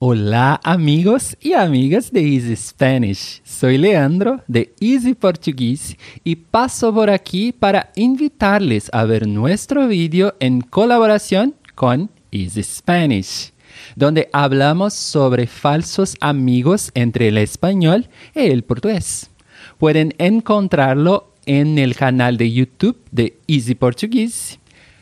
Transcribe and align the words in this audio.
Hola 0.00 0.60
amigos 0.62 1.36
y 1.40 1.54
amigas 1.54 2.12
de 2.12 2.20
Easy 2.20 2.54
Spanish. 2.54 3.42
Soy 3.42 3.78
Leandro 3.78 4.40
de 4.46 4.72
Easy 4.78 5.12
Portuguese 5.14 5.98
y 6.22 6.36
paso 6.36 6.94
por 6.94 7.10
aquí 7.10 7.50
para 7.50 7.90
invitarles 7.96 8.88
a 8.92 9.02
ver 9.06 9.26
nuestro 9.26 9.88
vídeo 9.88 10.36
en 10.38 10.60
colaboración 10.60 11.56
con 11.74 12.10
Easy 12.30 12.62
Spanish, 12.62 13.52
donde 13.96 14.30
hablamos 14.32 14.94
sobre 14.94 15.48
falsos 15.48 16.14
amigos 16.20 16.92
entre 16.94 17.26
el 17.26 17.38
español 17.38 18.06
y 18.36 18.42
el 18.42 18.62
portugués. 18.62 19.30
Pueden 19.78 20.14
encontrarlo 20.18 21.32
en 21.44 21.76
el 21.76 21.96
canal 21.96 22.36
de 22.36 22.52
YouTube 22.52 23.00
de 23.10 23.36
Easy 23.48 23.74
Portuguese. 23.74 24.60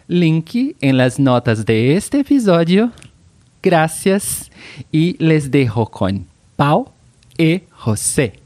Link 0.09 0.55
en 0.81 0.97
las 0.97 1.19
notas 1.19 1.67
de 1.67 1.97
este 1.97 2.21
episodio 2.21 2.93
gracias 3.67 4.51
y 4.91 5.17
les 5.23 5.51
dejo 5.51 5.91
con 5.91 6.27
Pau 6.57 6.91
y 7.39 7.63
José. 7.71 8.41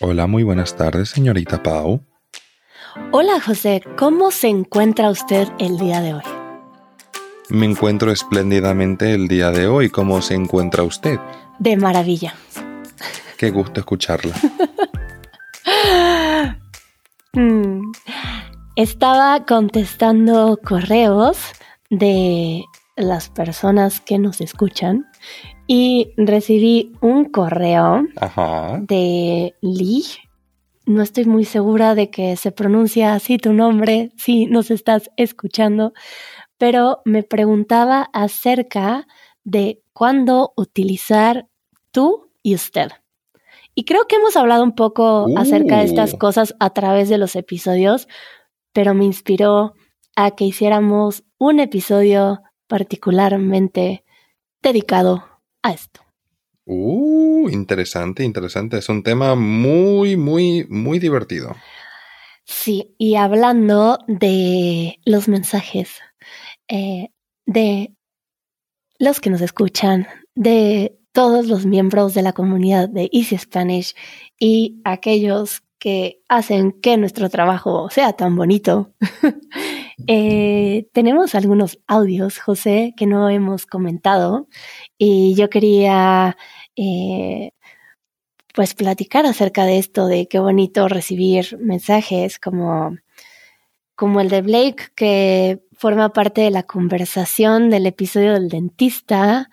Hola, 0.00 0.26
muy 0.26 0.42
buenas 0.42 0.76
tardes, 0.76 1.08
señorita 1.10 1.62
Pau. 1.62 2.00
Hola, 3.12 3.40
José. 3.40 3.82
¿Cómo 3.96 4.30
se 4.30 4.48
encuentra 4.48 5.10
usted 5.10 5.48
el 5.58 5.78
día 5.78 6.00
de 6.00 6.14
hoy? 6.14 6.22
Me 7.48 7.66
encuentro 7.66 8.10
espléndidamente 8.10 9.14
el 9.14 9.28
día 9.28 9.50
de 9.50 9.68
hoy. 9.68 9.88
¿Cómo 9.88 10.20
se 10.20 10.34
encuentra 10.34 10.82
usted? 10.82 11.18
De 11.58 11.76
maravilla. 11.76 12.34
Qué 13.38 13.50
gusto 13.50 13.80
escucharla. 13.80 14.34
Mm. 17.38 17.92
Estaba 18.76 19.44
contestando 19.44 20.58
correos 20.64 21.36
de 21.90 22.64
las 22.96 23.28
personas 23.28 24.00
que 24.00 24.18
nos 24.18 24.40
escuchan 24.40 25.06
y 25.66 26.12
recibí 26.16 26.92
un 27.00 27.26
correo 27.26 28.06
de 28.80 29.54
Lee. 29.60 30.04
No 30.86 31.02
estoy 31.02 31.24
muy 31.24 31.44
segura 31.44 31.94
de 31.94 32.10
que 32.10 32.36
se 32.36 32.52
pronuncia 32.52 33.14
así 33.14 33.38
tu 33.38 33.52
nombre, 33.52 34.12
si 34.16 34.46
nos 34.46 34.70
estás 34.70 35.10
escuchando, 35.16 35.92
pero 36.58 37.02
me 37.04 37.22
preguntaba 37.22 38.08
acerca 38.12 39.06
de 39.44 39.82
cuándo 39.92 40.52
utilizar 40.56 41.48
tú 41.90 42.30
y 42.42 42.54
usted. 42.54 42.90
Y 43.74 43.84
creo 43.84 44.06
que 44.08 44.16
hemos 44.16 44.36
hablado 44.36 44.62
un 44.62 44.74
poco 44.74 45.26
acerca 45.36 45.78
de 45.78 45.84
estas 45.84 46.14
uh. 46.14 46.18
cosas 46.18 46.54
a 46.60 46.70
través 46.70 47.08
de 47.08 47.18
los 47.18 47.36
episodios, 47.36 48.08
pero 48.72 48.94
me 48.94 49.04
inspiró 49.04 49.74
a 50.16 50.32
que 50.32 50.44
hiciéramos 50.44 51.22
un 51.38 51.60
episodio 51.60 52.42
particularmente 52.66 54.04
dedicado 54.62 55.24
a 55.62 55.72
esto. 55.72 56.00
Uh, 56.64 57.48
interesante, 57.50 58.24
interesante. 58.24 58.78
Es 58.78 58.88
un 58.88 59.04
tema 59.04 59.36
muy, 59.36 60.16
muy, 60.16 60.66
muy 60.68 60.98
divertido. 60.98 61.54
Sí, 62.44 62.94
y 62.98 63.16
hablando 63.16 63.98
de 64.08 64.98
los 65.04 65.28
mensajes, 65.28 66.00
eh, 66.68 67.10
de 67.44 67.94
los 68.98 69.20
que 69.20 69.30
nos 69.30 69.40
escuchan, 69.42 70.08
de 70.34 70.98
todos 71.12 71.46
los 71.46 71.66
miembros 71.66 72.14
de 72.14 72.22
la 72.22 72.32
comunidad 72.32 72.88
de 72.88 73.08
Easy 73.12 73.38
Spanish 73.38 73.94
y 74.38 74.80
aquellos 74.84 75.62
que 75.86 76.20
hacen 76.28 76.72
que 76.72 76.96
nuestro 76.96 77.30
trabajo 77.30 77.88
sea 77.90 78.12
tan 78.14 78.34
bonito. 78.34 78.92
Eh, 80.08 80.88
tenemos 80.92 81.34
algunos 81.34 81.78
audios, 81.86 82.38
José, 82.38 82.92
que 82.98 83.06
no 83.06 83.30
hemos 83.30 83.64
comentado 83.64 84.46
y 84.98 85.34
yo 85.34 85.48
quería 85.48 86.36
eh, 86.76 87.52
pues 88.54 88.74
platicar 88.74 89.24
acerca 89.24 89.64
de 89.64 89.78
esto, 89.78 90.06
de 90.06 90.28
qué 90.28 90.38
bonito 90.38 90.86
recibir 90.86 91.58
mensajes 91.58 92.38
como, 92.38 92.98
como 93.94 94.20
el 94.20 94.28
de 94.28 94.42
Blake, 94.42 94.88
que 94.94 95.62
forma 95.72 96.12
parte 96.12 96.42
de 96.42 96.50
la 96.50 96.64
conversación 96.64 97.70
del 97.70 97.86
episodio 97.86 98.34
del 98.34 98.50
dentista 98.50 99.48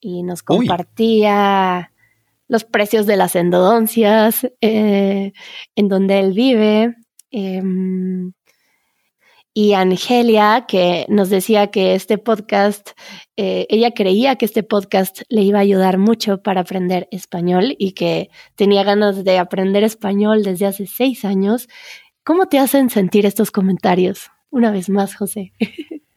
y 0.00 0.22
nos 0.22 0.44
compartía 0.44 1.90
los 2.48 2.64
precios 2.64 3.06
de 3.06 3.16
las 3.16 3.36
endodoncias 3.36 4.46
eh, 4.60 5.32
en 5.76 5.88
donde 5.88 6.18
él 6.18 6.32
vive. 6.32 6.96
Em, 7.30 8.32
y 9.54 9.72
Angelia, 9.74 10.66
que 10.68 11.04
nos 11.08 11.30
decía 11.30 11.68
que 11.68 11.94
este 11.94 12.16
podcast, 12.16 12.90
eh, 13.36 13.66
ella 13.70 13.90
creía 13.92 14.36
que 14.36 14.44
este 14.44 14.62
podcast 14.62 15.22
le 15.28 15.42
iba 15.42 15.58
a 15.58 15.62
ayudar 15.62 15.98
mucho 15.98 16.42
para 16.42 16.60
aprender 16.60 17.08
español 17.10 17.74
y 17.78 17.92
que 17.92 18.30
tenía 18.54 18.84
ganas 18.84 19.24
de 19.24 19.38
aprender 19.38 19.82
español 19.82 20.44
desde 20.44 20.66
hace 20.66 20.86
seis 20.86 21.24
años. 21.24 21.68
¿Cómo 22.24 22.46
te 22.46 22.58
hacen 22.58 22.88
sentir 22.88 23.26
estos 23.26 23.50
comentarios? 23.50 24.30
Una 24.50 24.70
vez 24.70 24.88
más, 24.88 25.16
José. 25.16 25.52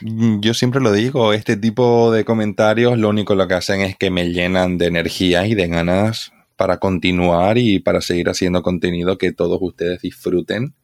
Mm, 0.00 0.40
yo 0.40 0.54
siempre 0.54 0.80
lo 0.80 0.92
digo, 0.92 1.32
este 1.32 1.56
tipo 1.56 2.12
de 2.12 2.24
comentarios 2.24 2.98
lo 2.98 3.08
único 3.08 3.34
lo 3.34 3.46
que 3.48 3.54
hacen 3.54 3.80
es 3.80 3.96
que 3.96 4.10
me 4.10 4.30
llenan 4.32 4.78
de 4.78 4.86
energía 4.86 5.46
y 5.46 5.54
de 5.54 5.68
ganas 5.68 6.32
para 6.56 6.78
continuar 6.78 7.58
y 7.58 7.80
para 7.80 8.00
seguir 8.00 8.28
haciendo 8.28 8.62
contenido 8.62 9.18
que 9.18 9.32
todos 9.32 9.58
ustedes 9.60 10.02
disfruten 10.02 10.74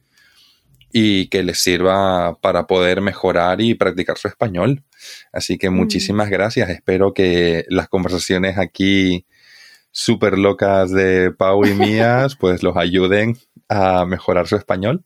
y 0.93 1.29
que 1.29 1.43
les 1.43 1.61
sirva 1.61 2.39
para 2.41 2.67
poder 2.67 3.01
mejorar 3.01 3.61
y 3.61 3.75
practicar 3.75 4.19
su 4.19 4.29
español. 4.29 4.85
Así 5.33 5.59
que 5.59 5.71
mm. 5.71 5.75
muchísimas 5.75 6.31
gracias. 6.31 6.69
Espero 6.71 7.15
que 7.15 7.65
las 7.69 7.89
conversaciones 7.89 8.59
aquí 8.59 9.27
súper 9.93 10.39
locas 10.39 10.91
de 10.91 11.33
Pau 11.33 11.65
y 11.65 11.75
mías 11.75 12.37
pues 12.37 12.63
los 12.63 12.77
ayuden 12.77 13.37
a 13.69 14.05
mejorar 14.05 14.49
su 14.49 14.57
español. 14.57 15.05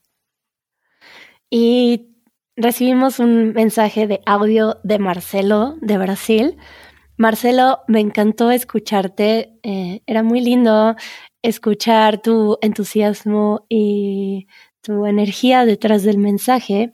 Y 1.50 2.13
recibimos 2.56 3.19
un 3.19 3.53
mensaje 3.53 4.06
de 4.06 4.20
audio 4.26 4.78
de 4.82 4.98
Marcelo 4.98 5.76
de 5.81 5.98
Brasil. 5.98 6.56
Marcelo, 7.16 7.81
me 7.88 8.00
encantó 8.00 8.50
escucharte. 8.50 9.59
Eh, 9.62 10.03
era 10.06 10.22
muy 10.22 10.41
lindo 10.41 10.94
escuchar 11.42 12.20
tu 12.22 12.59
entusiasmo 12.60 13.66
y 13.69 14.48
tu 14.81 15.06
energía 15.06 15.65
detrás 15.65 16.03
del 16.03 16.19
mensaje. 16.19 16.92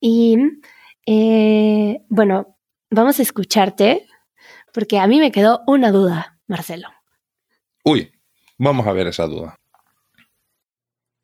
Y 0.00 0.36
eh, 1.06 2.02
bueno, 2.08 2.58
vamos 2.90 3.18
a 3.18 3.22
escucharte 3.22 4.06
porque 4.72 4.98
a 4.98 5.06
mí 5.06 5.18
me 5.18 5.32
quedó 5.32 5.62
una 5.66 5.90
duda, 5.90 6.38
Marcelo. 6.46 6.88
Uy, 7.84 8.12
vamos 8.58 8.86
a 8.86 8.92
ver 8.92 9.08
esa 9.08 9.26
duda. 9.26 9.56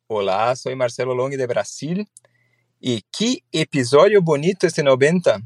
Hola, 0.09 0.55
soy 0.55 0.75
Marcelo 0.75 1.13
Longi 1.13 1.35
de 1.35 1.47
Brasil 1.47 2.07
y 2.79 3.03
qué 3.11 3.43
episodio 3.51 4.21
bonito 4.21 4.67
este 4.67 4.83
90. 4.83 5.41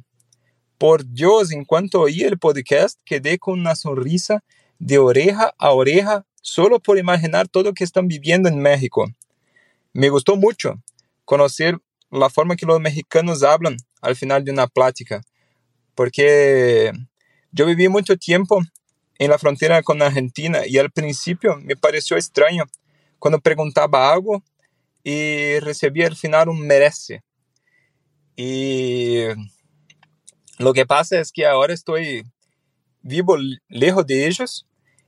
Por 0.77 1.05
Dios, 1.05 1.51
en 1.51 1.63
cuanto 1.63 2.01
oí 2.01 2.21
el 2.23 2.37
podcast, 2.37 2.99
quedé 3.05 3.37
con 3.37 3.59
una 3.59 3.75
sonrisa 3.75 4.43
de 4.79 4.97
oreja 4.97 5.53
a 5.57 5.71
oreja 5.71 6.25
solo 6.41 6.79
por 6.79 6.97
imaginar 6.97 7.47
todo 7.47 7.63
lo 7.63 7.73
que 7.73 7.83
están 7.83 8.07
viviendo 8.07 8.49
en 8.49 8.59
México. 8.59 9.09
Me 9.93 10.09
gustó 10.09 10.35
mucho 10.35 10.81
conocer 11.23 11.77
la 12.09 12.29
forma 12.29 12.55
que 12.55 12.65
los 12.65 12.81
mexicanos 12.81 13.43
hablan 13.43 13.77
al 14.01 14.15
final 14.15 14.43
de 14.43 14.51
una 14.51 14.67
plática, 14.67 15.21
porque 15.95 16.91
yo 17.51 17.65
viví 17.65 17.87
mucho 17.87 18.17
tiempo 18.17 18.61
en 19.19 19.29
la 19.29 19.37
frontera 19.37 19.83
con 19.83 20.01
Argentina 20.01 20.65
y 20.65 20.77
al 20.79 20.91
principio 20.91 21.57
me 21.57 21.75
pareció 21.75 22.17
extraño 22.17 22.65
cuando 23.19 23.39
preguntaba 23.39 24.11
algo 24.11 24.43
y 25.03 25.59
recibí 25.59 26.03
al 26.03 26.15
final 26.15 26.49
un 26.49 26.65
merece. 26.65 27.23
Y 28.35 29.23
lo 30.57 30.73
que 30.73 30.85
pasa 30.85 31.19
es 31.19 31.31
que 31.31 31.45
ahora 31.45 31.73
estoy 31.73 32.23
vivo 33.01 33.37
lejos 33.67 34.05
de 34.05 34.27
ellos, 34.27 34.67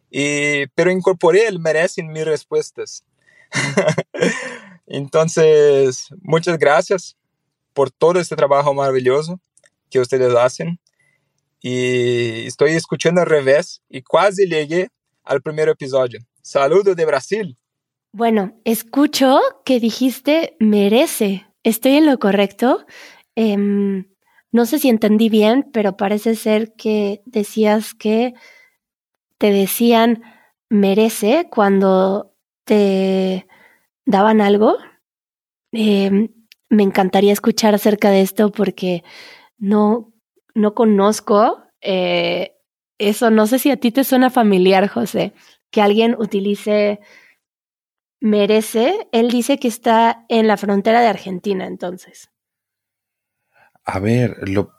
y, 0.09 0.67
pero 0.75 0.91
incorporé 0.91 1.47
el 1.47 1.59
merece 1.59 2.01
en 2.01 2.11
mis 2.11 2.25
respuestas. 2.25 3.03
Entonces, 4.87 6.09
muchas 6.21 6.57
gracias 6.57 7.17
por 7.73 7.91
todo 7.91 8.19
este 8.19 8.35
trabajo 8.35 8.73
maravilloso 8.73 9.39
que 9.89 9.99
ustedes 9.99 10.35
hacen. 10.35 10.79
Y 11.61 12.45
estoy 12.45 12.71
escuchando 12.71 13.21
al 13.21 13.27
revés 13.27 13.81
y 13.89 14.01
casi 14.01 14.45
llegué 14.45 14.89
al 15.23 15.41
primer 15.41 15.69
episodio. 15.69 16.19
Saludos 16.41 16.95
de 16.95 17.05
Brasil. 17.05 17.57
Bueno, 18.15 18.53
escucho 18.63 19.39
que 19.65 19.79
dijiste 19.79 20.55
merece. 20.59 21.47
¿Estoy 21.63 21.93
en 21.93 22.05
lo 22.05 22.19
correcto? 22.19 22.85
Em, 23.35 24.05
no 24.51 24.67
sé 24.67 24.77
si 24.77 24.89
entendí 24.89 25.29
bien, 25.29 25.67
pero 25.73 25.97
parece 25.97 26.35
ser 26.35 26.73
que 26.75 27.23
decías 27.25 27.95
que 27.95 28.35
te 29.39 29.51
decían 29.51 30.21
merece 30.69 31.47
cuando 31.49 32.35
te 32.65 33.47
daban 34.05 34.41
algo. 34.41 34.77
Em, 35.71 36.29
me 36.69 36.83
encantaría 36.83 37.33
escuchar 37.33 37.73
acerca 37.73 38.11
de 38.11 38.21
esto 38.21 38.51
porque 38.51 39.03
no, 39.57 40.13
no 40.53 40.75
conozco 40.75 41.63
eh, 41.81 42.53
eso. 42.99 43.31
No 43.31 43.47
sé 43.47 43.57
si 43.57 43.71
a 43.71 43.77
ti 43.77 43.91
te 43.91 44.03
suena 44.03 44.29
familiar, 44.29 44.87
José, 44.87 45.33
que 45.71 45.81
alguien 45.81 46.15
utilice 46.19 46.99
merece. 48.23 49.07
Él 49.11 49.29
dice 49.29 49.59
que 49.59 49.67
está 49.67 50.25
en 50.29 50.47
la 50.47 50.57
frontera 50.57 51.01
de 51.01 51.07
Argentina, 51.07 51.67
entonces. 51.67 52.29
A 53.85 53.99
ver, 53.99 54.37
lo, 54.49 54.71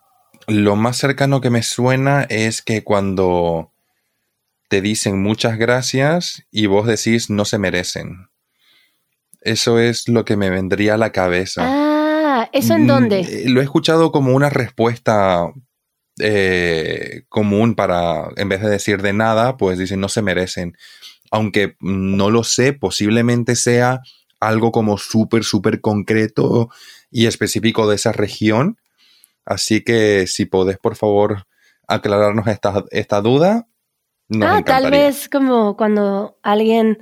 lo 0.49 0.77
más 0.77 0.97
cercano 0.97 1.41
que 1.41 1.51
me 1.51 1.63
suena 1.63 2.23
es 2.25 2.63
que 2.63 2.83
cuando 2.83 3.73
te 4.69 4.81
dicen 4.81 5.23
muchas 5.23 5.59
gracias 5.59 6.47
y 6.51 6.67
vos 6.67 6.87
decís 6.87 7.29
no 7.31 7.45
se 7.45 7.59
merecen. 7.59 8.29
Eso 9.43 9.79
es 9.79 10.09
lo 10.09 10.25
que 10.25 10.37
me 10.39 10.49
vendría 10.49 10.95
a 10.95 10.99
la 10.99 11.13
cabeza. 11.13 11.63
Ah, 11.67 12.49
¿eso 12.53 12.75
en 12.75 12.85
Mm, 12.85 12.89
dónde? 12.89 13.21
eh, 13.21 13.45
Lo 13.49 13.61
he 13.61 13.65
escuchado 13.65 14.11
como 14.11 14.35
una 14.35 14.49
respuesta 14.49 15.53
eh, 16.19 17.25
común 17.29 17.75
para, 17.75 18.29
en 18.37 18.49
vez 18.49 18.63
de 18.63 18.71
decir 18.71 19.03
de 19.03 19.13
nada, 19.13 19.59
pues 19.59 19.79
dicen 19.79 20.01
no 20.01 20.09
se 20.09 20.23
merecen. 20.23 20.77
Aunque 21.35 21.75
no 21.81 22.31
lo 22.31 22.45
sé, 22.45 22.75
posiblemente 22.75 23.57
sea 23.57 24.03
algo 24.39 24.71
como 24.71 24.99
súper, 24.99 25.43
súper 25.43 25.81
concreto 25.81 26.71
y 27.11 27.27
específico 27.27 27.89
de 27.89 27.97
esa 27.97 28.13
región. 28.13 28.79
Así 29.45 29.83
que 29.83 30.29
si 30.29 30.47
podés, 30.47 30.79
por 30.79 30.95
favor, 30.95 31.49
aclararnos 31.89 32.47
esta, 32.47 32.85
esta 32.93 33.21
duda. 33.21 33.67
Nos 34.29 34.49
ah, 34.49 34.63
tal 34.65 34.93
vez 34.93 35.29
como 35.29 35.77
cuando 35.77 36.39
alguien, 36.45 37.01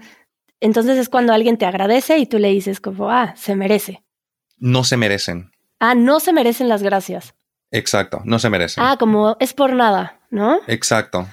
entonces 0.61 0.97
es 0.97 1.11
cuando 1.11 1.35
alguien 1.35 1.59
te 1.59 1.67
agradece 1.67 2.17
y 2.17 2.25
tú 2.25 2.39
le 2.39 2.49
dices 2.49 2.81
como, 2.81 3.11
ah, 3.11 3.35
se 3.37 3.55
merece. 3.55 4.03
No 4.57 4.83
se 4.83 4.97
merecen. 4.97 5.53
Ah, 5.79 5.95
no 5.95 6.21
se 6.21 6.33
merecen 6.33 6.71
las 6.71 6.83
gracias. 6.83 7.35
Exacto, 7.71 8.23
no 8.25 8.39
se 8.39 8.49
merecen. 8.49 8.83
Ah, 8.83 8.97
como 8.99 9.37
es 9.41 9.53
por 9.53 9.75
nada, 9.75 10.21
¿no? 10.31 10.61
Exacto. 10.69 11.29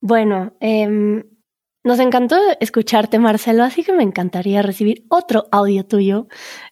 Bueno, 0.00 0.56
em, 0.60 1.22
nos 1.84 2.00
encantó 2.00 2.36
escucharte, 2.60 3.18
Marcelo, 3.18 3.62
así 3.62 3.84
que 3.84 3.92
me 3.92 4.02
encantaría 4.02 4.62
recibir 4.62 5.04
otro 5.10 5.46
audio 5.52 5.84
tuyo 5.84 6.28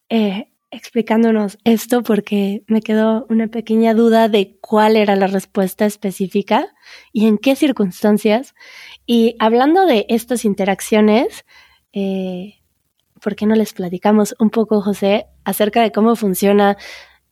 eh, 0.08 0.48
explicándonos 0.70 1.58
esto 1.64 2.02
porque 2.02 2.64
me 2.66 2.80
quedó 2.80 3.26
una 3.28 3.48
pequeña 3.48 3.92
duda 3.92 4.30
de 4.30 4.56
cuál 4.62 4.96
era 4.96 5.14
la 5.14 5.26
respuesta 5.26 5.84
específica 5.84 6.66
y 7.12 7.26
en 7.26 7.36
qué 7.36 7.56
circunstancias. 7.56 8.54
Y 9.04 9.36
hablando 9.38 9.84
de 9.84 10.06
estas 10.08 10.46
interacciones, 10.46 11.44
eh, 11.92 12.54
¿por 13.20 13.36
qué 13.36 13.44
no 13.44 13.54
les 13.54 13.74
platicamos 13.74 14.34
un 14.38 14.48
poco, 14.48 14.80
José, 14.80 15.26
acerca 15.44 15.82
de 15.82 15.92
cómo 15.92 16.16
funciona 16.16 16.78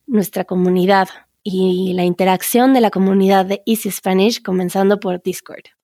nuestra 0.05 0.43
comunidad 0.45 1.09
y 1.41 1.93
la 1.93 2.03
interacción 2.03 2.75
de 2.75 2.81
la 2.81 2.91
comunidad 2.91 3.47
de 3.47 3.63
Easy 3.65 3.89
Spanish, 3.89 4.43
comenzando 4.43 4.99
por 4.99 5.19
Discord? 5.23 5.80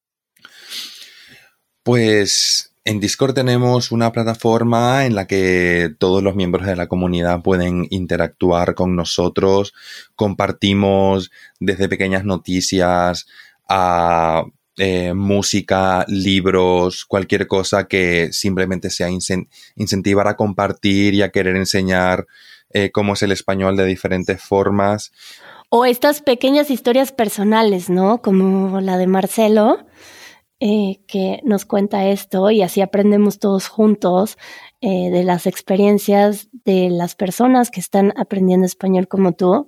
Pues 1.87 2.73
en 2.83 2.99
Discord 2.99 3.33
tenemos 3.33 3.93
una 3.93 4.11
plataforma 4.11 5.05
en 5.05 5.15
la 5.15 5.25
que 5.25 5.89
todos 5.97 6.21
los 6.21 6.35
miembros 6.35 6.67
de 6.67 6.75
la 6.75 6.87
comunidad 6.87 7.41
pueden 7.41 7.87
interactuar 7.91 8.75
con 8.75 8.97
nosotros. 8.97 9.73
Compartimos 10.13 11.31
desde 11.61 11.87
pequeñas 11.87 12.25
noticias 12.25 13.25
a 13.69 14.43
eh, 14.75 15.13
música, 15.13 16.03
libros, 16.09 17.05
cualquier 17.05 17.47
cosa 17.47 17.87
que 17.87 18.33
simplemente 18.33 18.89
sea 18.89 19.07
incen- 19.07 19.47
incentivar 19.77 20.27
a 20.27 20.35
compartir 20.35 21.13
y 21.13 21.21
a 21.21 21.29
querer 21.29 21.55
enseñar 21.55 22.27
eh, 22.71 22.91
cómo 22.91 23.13
es 23.13 23.23
el 23.23 23.31
español 23.31 23.77
de 23.77 23.85
diferentes 23.85 24.41
formas. 24.41 25.13
O 25.69 25.85
estas 25.85 26.19
pequeñas 26.19 26.69
historias 26.69 27.13
personales, 27.13 27.89
¿no? 27.89 28.21
Como 28.21 28.81
la 28.81 28.97
de 28.97 29.07
Marcelo, 29.07 29.85
eh, 30.59 31.01
que 31.07 31.39
nos 31.43 31.65
cuenta 31.65 32.07
esto 32.07 32.49
y 32.49 32.63
así 32.63 32.81
aprendemos 32.81 33.37
todos 33.37 33.67
juntos 33.67 34.37
eh, 34.81 35.11
de 35.11 35.23
las 35.23 35.45
experiencias 35.45 36.49
de 36.65 36.89
las 36.89 37.15
personas 37.15 37.69
que 37.69 37.79
están 37.79 38.11
aprendiendo 38.17 38.65
español 38.65 39.07
como 39.07 39.33
tú. 39.33 39.67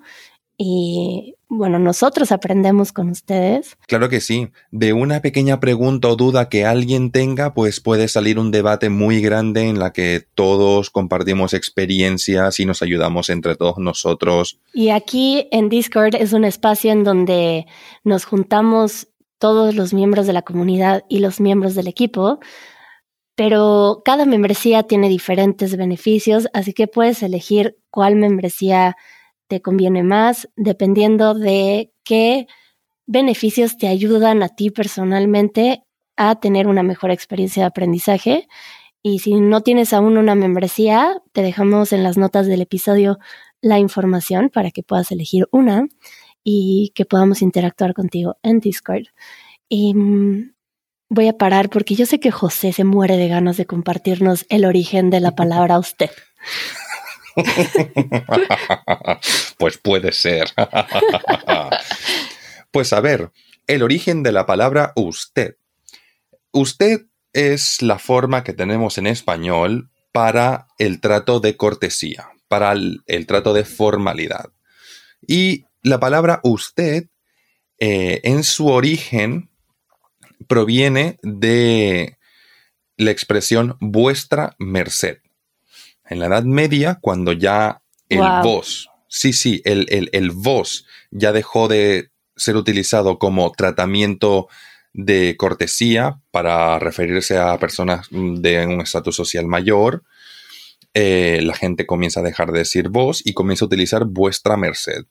Y 0.58 1.36
bueno, 1.48 1.80
nosotros 1.80 2.32
aprendemos 2.32 2.92
con 2.92 3.10
ustedes. 3.10 3.78
Claro 3.88 4.08
que 4.10 4.20
sí. 4.20 4.50
De 4.72 4.94
una 4.94 5.22
pequeña 5.22 5.60
pregunta 5.60 6.08
o 6.08 6.16
duda 6.16 6.48
que 6.50 6.66
alguien 6.66 7.12
tenga, 7.12 7.54
pues 7.54 7.80
puede 7.80 8.08
salir 8.08 8.38
un 8.38 8.52
debate 8.52 8.90
muy 8.90 9.22
grande 9.22 9.68
en 9.70 9.80
la 9.80 9.94
que 9.94 10.26
todos 10.36 10.90
compartimos 10.90 11.54
experiencias 11.54 12.60
y 12.60 12.66
nos 12.66 12.82
ayudamos 12.82 13.30
entre 13.30 13.56
todos 13.56 13.78
nosotros. 13.78 14.60
Y 14.74 14.90
aquí 14.90 15.48
en 15.52 15.70
Discord 15.70 16.16
es 16.16 16.34
un 16.34 16.46
espacio 16.46 16.92
en 16.92 17.04
donde 17.04 17.66
nos 18.04 18.26
juntamos 18.26 19.09
todos 19.40 19.74
los 19.76 19.94
miembros 19.94 20.28
de 20.28 20.34
la 20.34 20.44
comunidad 20.44 21.04
y 21.10 21.20
los 21.20 21.40
miembros 21.40 21.74
del 21.74 21.88
equipo, 21.88 22.40
pero 23.36 24.02
cada 24.06 24.26
membresía 24.26 24.84
tiene 24.84 25.10
diferentes 25.10 25.78
beneficios, 25.78 26.48
así 26.54 26.74
que 26.74 26.88
puedes 26.88 27.24
elegir 27.24 27.78
cuál 27.90 28.16
membresía 28.18 28.98
te 29.48 29.62
conviene 29.62 30.04
más 30.04 30.50
dependiendo 30.56 31.34
de 31.34 31.92
qué 32.04 32.48
beneficios 33.08 33.78
te 33.78 33.88
ayudan 33.88 34.44
a 34.44 34.50
ti 34.50 34.70
personalmente 34.70 35.84
a 36.16 36.36
tener 36.40 36.68
una 36.68 36.84
mejor 36.84 37.12
experiencia 37.12 37.64
de 37.64 37.68
aprendizaje. 37.68 38.48
Y 39.02 39.20
si 39.20 39.40
no 39.40 39.62
tienes 39.62 39.94
aún 39.94 40.18
una 40.18 40.36
membresía, 40.36 41.22
te 41.32 41.42
dejamos 41.42 41.94
en 41.94 42.04
las 42.04 42.18
notas 42.18 42.46
del 42.46 42.62
episodio 42.62 43.18
la 43.62 43.80
información 43.80 44.50
para 44.50 44.70
que 44.72 44.84
puedas 44.84 45.12
elegir 45.12 45.48
una 45.52 45.88
y 46.44 46.92
que 46.96 47.06
podamos 47.06 47.42
interactuar 47.42 47.94
contigo 47.94 48.38
en 48.44 48.60
Discord. 48.60 49.08
Y 49.68 49.94
mm, 49.94 50.54
voy 51.10 51.28
a 51.28 51.38
parar 51.38 51.70
porque 51.70 51.96
yo 51.96 52.06
sé 52.06 52.20
que 52.20 52.32
José 52.32 52.74
se 52.74 52.84
muere 52.84 53.18
de 53.18 53.28
ganas 53.28 53.58
de 53.58 53.66
compartirnos 53.66 54.46
el 54.50 54.66
origen 54.66 55.10
de 55.10 55.20
la 55.20 55.36
palabra 55.36 55.80
usted. 55.80 56.12
pues 59.58 59.78
puede 59.78 60.12
ser. 60.12 60.50
pues 62.72 62.94
a 62.94 63.02
ver, 63.02 63.32
el 63.68 63.84
origen 63.84 64.24
de 64.24 64.32
la 64.32 64.46
palabra 64.46 64.94
usted. 64.96 65.58
Usted 66.52 67.06
es 67.34 67.82
la 67.82 68.00
forma 68.00 68.44
que 68.44 68.54
tenemos 68.54 68.98
en 68.98 69.08
español 69.08 69.90
para 70.12 70.68
el 70.80 71.00
trato 71.00 71.40
de 71.40 71.56
cortesía, 71.56 72.30
para 72.48 72.72
el, 72.72 73.02
el 73.06 73.28
trato 73.28 73.54
de 73.54 73.66
formalidad. 73.66 74.50
Y 75.28 75.66
la 75.84 76.00
palabra 76.00 76.40
usted, 76.44 77.08
eh, 77.80 78.22
en 78.24 78.44
su 78.44 78.68
origen, 78.68 79.50
proviene 80.48 81.20
de 81.22 82.18
la 82.98 83.12
expresión 83.12 83.78
vuestra 83.80 84.56
merced. 84.60 85.20
En 86.10 86.20
la 86.20 86.26
Edad 86.28 86.44
Media, 86.44 86.98
cuando 87.02 87.32
ya 87.34 87.82
el 88.10 88.20
Wow. 88.20 88.44
vos, 88.44 88.90
sí, 89.08 89.34
sí, 89.34 89.62
el, 89.64 89.86
el, 89.90 90.10
el 90.12 90.32
vos 90.32 90.86
ya 91.12 91.32
dejó 91.32 91.68
de 91.68 92.12
ser 92.36 92.56
utilizado 92.56 93.20
como 93.20 93.52
tratamiento 93.52 94.48
de 94.94 95.36
cortesía 95.38 96.20
para 96.32 96.80
referirse 96.80 97.38
a 97.38 97.58
personas 97.60 98.08
de 98.10 98.66
un 98.66 98.82
estatus 98.82 99.16
social 99.16 99.46
mayor, 99.46 100.04
eh, 100.94 101.40
la 101.44 101.54
gente 101.54 101.86
comienza 101.86 102.22
a 102.22 102.24
dejar 102.24 102.52
de 102.52 102.60
decir 102.60 102.90
vos 102.90 103.22
y 103.24 103.34
comienza 103.34 103.66
a 103.66 103.68
utilizar 103.68 104.06
vuestra 104.06 104.58
merced. 104.58 105.06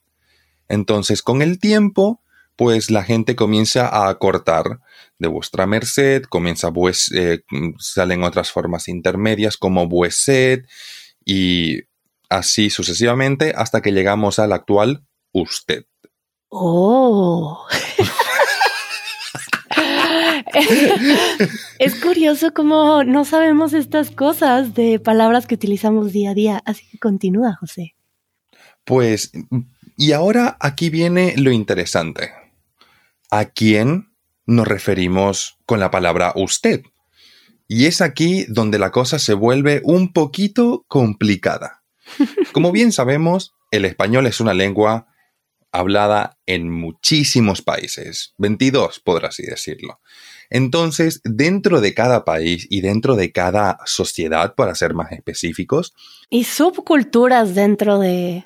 Entonces, 0.69 1.21
con 1.21 1.41
el 1.41 1.59
tiempo, 1.59 2.21
pues 2.55 2.91
la 2.91 3.03
gente 3.03 3.35
comienza 3.35 3.87
a 3.87 4.09
acortar 4.09 4.79
de 5.17 5.27
vuestra 5.27 5.65
merced, 5.65 6.23
comienza 6.23 6.71
pues, 6.71 7.11
eh, 7.13 7.43
salen 7.77 8.23
otras 8.23 8.51
formas 8.51 8.87
intermedias 8.87 9.57
como 9.57 9.87
vuesed 9.87 10.65
y 11.25 11.81
así 12.29 12.69
sucesivamente 12.69 13.53
hasta 13.55 13.81
que 13.81 13.91
llegamos 13.91 14.39
al 14.39 14.53
actual 14.53 15.03
usted. 15.31 15.85
Oh. 16.49 17.65
es 21.79 21.95
curioso 21.95 22.53
cómo 22.53 23.03
no 23.03 23.25
sabemos 23.25 23.73
estas 23.73 24.11
cosas 24.11 24.73
de 24.73 24.99
palabras 24.99 25.47
que 25.47 25.55
utilizamos 25.55 26.11
día 26.11 26.31
a 26.31 26.33
día. 26.33 26.61
Así 26.65 26.85
que 26.89 26.97
continúa, 26.99 27.55
José. 27.59 27.95
Pues, 28.83 29.31
y 29.99 30.13
ahora 30.13 30.55
aquí 30.61 30.89
viene 30.89 31.33
lo 31.35 31.51
interesante. 31.51 32.31
¿A 33.29 33.43
quién 33.43 34.13
nos 34.45 34.65
referimos 34.65 35.57
con 35.65 35.81
la 35.81 35.91
palabra 35.91 36.31
usted? 36.37 36.83
Y 37.67 37.85
es 37.85 37.99
aquí 37.99 38.45
donde 38.47 38.79
la 38.79 38.91
cosa 38.91 39.19
se 39.19 39.33
vuelve 39.33 39.81
un 39.83 40.13
poquito 40.13 40.85
complicada. 40.87 41.83
Como 42.53 42.71
bien 42.71 42.93
sabemos, 42.93 43.51
el 43.71 43.83
español 43.83 44.25
es 44.25 44.39
una 44.39 44.53
lengua 44.53 45.07
hablada 45.73 46.39
en 46.45 46.71
muchísimos 46.71 47.61
países, 47.61 48.33
22 48.37 49.01
por 49.01 49.25
así 49.25 49.43
decirlo. 49.43 49.99
Entonces, 50.49 51.19
dentro 51.25 51.81
de 51.81 51.93
cada 51.93 52.23
país 52.23 52.65
y 52.69 52.79
dentro 52.79 53.17
de 53.17 53.33
cada 53.33 53.79
sociedad, 53.85 54.55
para 54.55 54.75
ser 54.75 54.93
más 54.93 55.11
específicos, 55.11 55.93
Y 56.29 56.45
subculturas 56.45 57.53
dentro 57.53 57.99
de, 57.99 58.45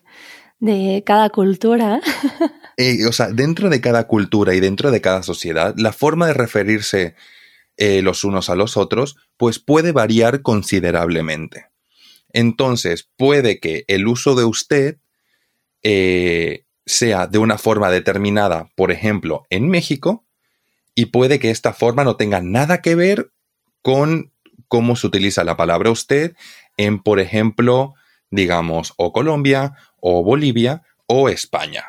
de 0.63 1.03
cada 1.05 1.29
cultura. 1.29 2.01
Eh, 2.75 3.05
o 3.05 3.11
sea, 3.11 3.27
dentro 3.27 3.69
de 3.69 3.81
cada 3.81 4.07
cultura 4.07 4.55
y 4.55 4.59
dentro 4.59 4.89
de 4.89 4.99
cada 4.99 5.21
sociedad, 5.21 5.75
la 5.77 5.93
forma 5.93 6.25
de 6.25 6.33
referirse 6.33 7.13
eh, 7.77 8.01
los 8.01 8.23
unos 8.23 8.49
a 8.49 8.55
los 8.55 8.77
otros, 8.77 9.15
pues 9.37 9.59
puede 9.59 9.91
variar 9.91 10.41
considerablemente. 10.41 11.67
Entonces, 12.29 13.07
puede 13.15 13.59
que 13.59 13.85
el 13.87 14.07
uso 14.07 14.33
de 14.33 14.45
usted 14.45 14.97
eh, 15.83 16.65
sea 16.83 17.27
de 17.27 17.37
una 17.37 17.59
forma 17.59 17.91
determinada, 17.91 18.71
por 18.75 18.91
ejemplo, 18.91 19.45
en 19.51 19.69
México, 19.69 20.25
y 20.95 21.05
puede 21.05 21.37
que 21.37 21.51
esta 21.51 21.73
forma 21.73 22.03
no 22.03 22.15
tenga 22.15 22.41
nada 22.41 22.81
que 22.81 22.95
ver 22.95 23.31
con 23.83 24.31
cómo 24.67 24.95
se 24.95 25.05
utiliza 25.05 25.43
la 25.43 25.57
palabra 25.57 25.91
usted 25.91 26.35
en, 26.75 27.03
por 27.03 27.19
ejemplo, 27.19 27.93
digamos, 28.31 28.95
o 28.97 29.13
Colombia, 29.13 29.75
o 30.03 30.21
Bolivia, 30.21 30.83
o 31.07 31.29
España. 31.29 31.85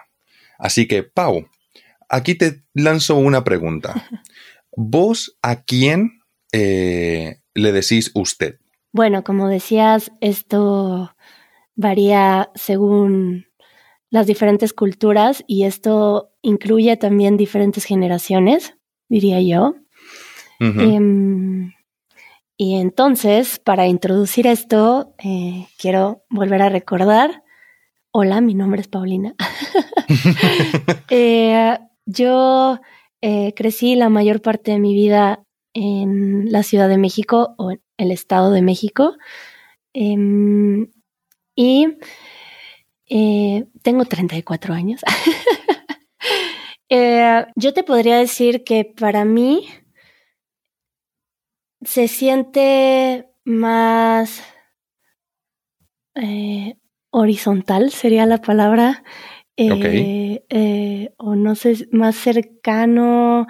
Así 0.56 0.86
que, 0.86 1.02
Pau, 1.02 1.48
aquí 2.08 2.36
te 2.36 2.62
lanzo 2.72 3.16
una 3.16 3.42
pregunta. 3.42 4.08
¿Vos 4.76 5.36
a 5.42 5.62
quién 5.62 6.20
eh, 6.52 7.40
le 7.54 7.72
decís 7.72 8.12
usted? 8.14 8.58
Bueno, 8.92 9.24
como 9.24 9.48
decías, 9.48 10.12
esto 10.20 11.14
varía 11.74 12.50
según 12.54 13.46
las 14.10 14.28
diferentes 14.28 14.72
culturas 14.72 15.42
y 15.48 15.64
esto 15.64 16.30
incluye 16.42 16.96
también 16.96 17.36
diferentes 17.36 17.84
generaciones, 17.84 18.76
diría 19.08 19.40
yo. 19.40 19.74
Em, 20.60 21.72
y 22.56 22.76
entonces, 22.76 23.58
para 23.58 23.88
introducir 23.88 24.46
esto, 24.46 25.14
eh, 25.18 25.66
quiero 25.76 26.24
volver 26.30 26.62
a 26.62 26.68
recordar, 26.68 27.43
hola, 28.16 28.40
mi 28.40 28.54
nombre 28.54 28.80
es 28.80 28.88
Paulina. 28.88 29.34
Eh, 31.10 31.78
yo 32.06 32.80
eh, 33.20 33.52
crecí 33.54 33.94
la 33.94 34.08
mayor 34.08 34.42
parte 34.42 34.72
de 34.72 34.78
mi 34.78 34.94
vida 34.94 35.44
en 35.72 36.50
la 36.50 36.62
Ciudad 36.62 36.88
de 36.88 36.98
México 36.98 37.54
o 37.56 37.70
en 37.70 37.82
el 37.96 38.10
Estado 38.10 38.50
de 38.50 38.62
México. 38.62 39.16
Em, 39.92 40.90
y 41.54 41.96
tengo 43.82 44.04
34 44.04 44.74
años. 44.74 45.02
yo 47.56 47.74
te 47.74 47.84
podría 47.84 48.18
decir 48.18 48.64
que 48.64 48.84
para 48.84 49.24
mí 49.24 49.66
se 51.82 52.08
siente 52.08 53.28
más 53.44 54.42
eh, 56.14 56.76
horizontal, 57.14 57.90
sería 57.90 58.26
la 58.26 58.38
palabra. 58.38 59.04
Eh, 59.56 60.44
eh, 60.48 61.14
o 61.16 61.36
no 61.36 61.54
sé, 61.54 61.86
más 61.92 62.16
cercano, 62.16 63.46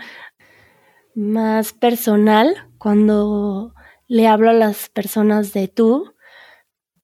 más 1.14 1.72
personal 1.72 2.68
cuando 2.76 3.72
le 4.06 4.26
hablo 4.26 4.50
a 4.50 4.52
las 4.52 4.90
personas 4.90 5.54
de 5.54 5.68
tú. 5.68 6.14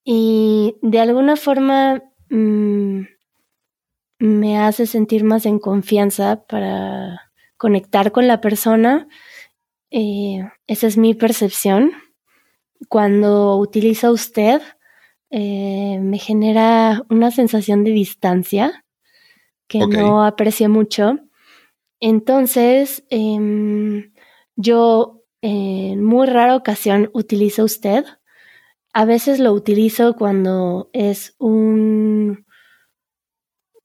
Y 0.03 0.75
de 0.83 0.99
alguna 0.99 1.35
forma 1.35 2.03
mm, 2.29 3.01
me 4.19 4.59
hace 4.59 4.85
sentir 4.85 5.23
más 5.23 5.47
en 5.47 5.57
confianza 5.57 6.43
para 6.47 7.31
conectar 7.57 8.11
con 8.11 8.27
la 8.27 8.39
persona 8.39 9.07
eh, 9.91 10.49
esa 10.67 10.87
es 10.87 10.97
mi 10.97 11.13
percepción. 11.13 11.91
Cuando 12.87 13.57
utiliza 13.57 14.09
usted, 14.09 14.61
eh, 15.31 15.99
me 16.01 16.19
genera 16.19 17.03
una 17.09 17.31
sensación 17.31 17.83
de 17.83 17.91
distancia 17.91 18.85
que 19.67 19.79
no 19.87 20.25
aprecio 20.25 20.69
mucho. 20.69 21.19
Entonces, 22.01 23.05
em, 23.09 24.11
yo 24.57 25.23
en 25.41 26.03
muy 26.03 26.27
rara 26.27 26.55
ocasión 26.55 27.09
utilizo 27.13 27.63
usted. 27.63 28.03
A 28.93 29.05
veces 29.05 29.39
lo 29.39 29.53
utilizo 29.53 30.15
cuando 30.15 30.89
es 30.91 31.35
un, 31.39 32.45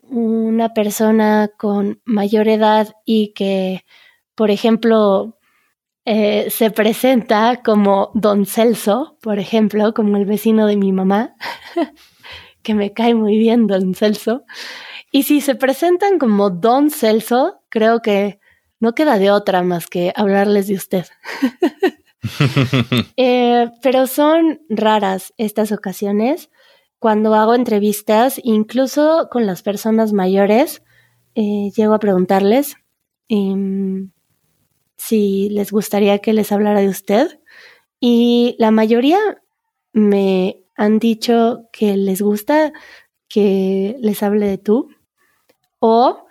una 0.00 0.74
persona 0.74 1.50
con 1.56 2.00
mayor 2.04 2.48
edad 2.48 2.94
y 3.04 3.32
que, 3.34 3.84
por 4.34 4.50
ejemplo, 4.50 5.38
eh, 6.08 6.50
se 6.50 6.70
presenta 6.70 7.62
como 7.64 8.12
Don 8.14 8.46
Celso, 8.46 9.18
por 9.20 9.40
ejemplo, 9.40 9.92
como 9.92 10.16
el 10.16 10.24
vecino 10.24 10.68
de 10.68 10.76
mi 10.76 10.92
mamá, 10.92 11.34
que 12.62 12.74
me 12.74 12.92
cae 12.92 13.14
muy 13.16 13.36
bien 13.36 13.66
Don 13.66 13.92
Celso. 13.94 14.44
Y 15.10 15.24
si 15.24 15.40
se 15.40 15.56
presentan 15.56 16.20
como 16.20 16.50
Don 16.50 16.90
Celso, 16.90 17.60
creo 17.68 18.02
que 18.02 18.38
no 18.78 18.94
queda 18.94 19.18
de 19.18 19.32
otra 19.32 19.64
más 19.64 19.88
que 19.88 20.12
hablarles 20.14 20.68
de 20.68 20.74
usted. 20.74 21.06
Eh, 23.16 23.70
pero 23.82 24.08
son 24.08 24.60
raras 24.68 25.32
estas 25.36 25.70
ocasiones. 25.70 26.50
Cuando 26.98 27.34
hago 27.34 27.54
entrevistas, 27.54 28.40
incluso 28.42 29.28
con 29.30 29.46
las 29.46 29.62
personas 29.62 30.12
mayores, 30.12 30.82
eh, 31.36 31.70
llego 31.76 31.94
a 31.94 32.00
preguntarles. 32.00 32.74
Em, 33.28 34.10
si 34.96 35.48
les 35.50 35.72
gustaría 35.72 36.18
que 36.18 36.32
les 36.32 36.52
hablara 36.52 36.80
de 36.80 36.88
usted. 36.88 37.40
Y 38.00 38.56
la 38.58 38.70
mayoría 38.70 39.18
me 39.92 40.64
han 40.76 40.98
dicho 40.98 41.68
que 41.72 41.96
les 41.96 42.20
gusta 42.22 42.72
que 43.28 43.96
les 44.00 44.22
hable 44.22 44.46
de 44.46 44.58
tú. 44.58 44.88
O 45.78 46.26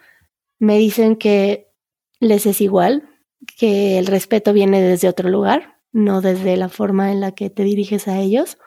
me 0.59 0.77
dicen 0.77 1.15
que 1.15 1.71
les 2.19 2.45
es 2.45 2.61
igual, 2.61 3.09
que 3.57 3.97
el 3.99 4.07
respeto 4.07 4.53
viene 4.53 4.81
desde 4.81 5.09
otro 5.09 5.29
lugar, 5.29 5.77
no 5.91 6.21
desde 6.21 6.57
la 6.57 6.69
forma 6.69 7.11
en 7.11 7.21
la 7.21 7.33
que 7.33 7.49
te 7.49 7.63
diriges 7.63 8.07
a 8.07 8.19
ellos. 8.19 8.57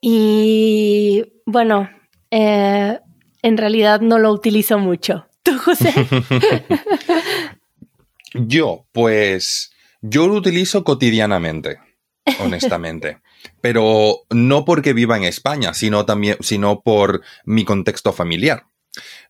Y 0.00 1.42
bueno, 1.46 1.88
eh, 2.30 2.98
en 3.42 3.56
realidad 3.56 4.00
no 4.00 4.18
lo 4.18 4.32
utilizo 4.32 4.78
mucho. 4.78 5.26
¿Tú, 5.42 5.58
José? 5.58 5.92
Yo, 8.34 8.86
pues, 8.92 9.72
yo 10.00 10.26
lo 10.26 10.34
utilizo 10.34 10.84
cotidianamente, 10.84 11.78
honestamente. 12.40 13.18
Pero 13.60 14.20
no 14.30 14.64
porque 14.64 14.92
viva 14.92 15.16
en 15.16 15.24
España, 15.24 15.74
sino 15.74 16.06
también, 16.06 16.36
sino 16.40 16.82
por 16.82 17.22
mi 17.44 17.64
contexto 17.64 18.12
familiar. 18.12 18.66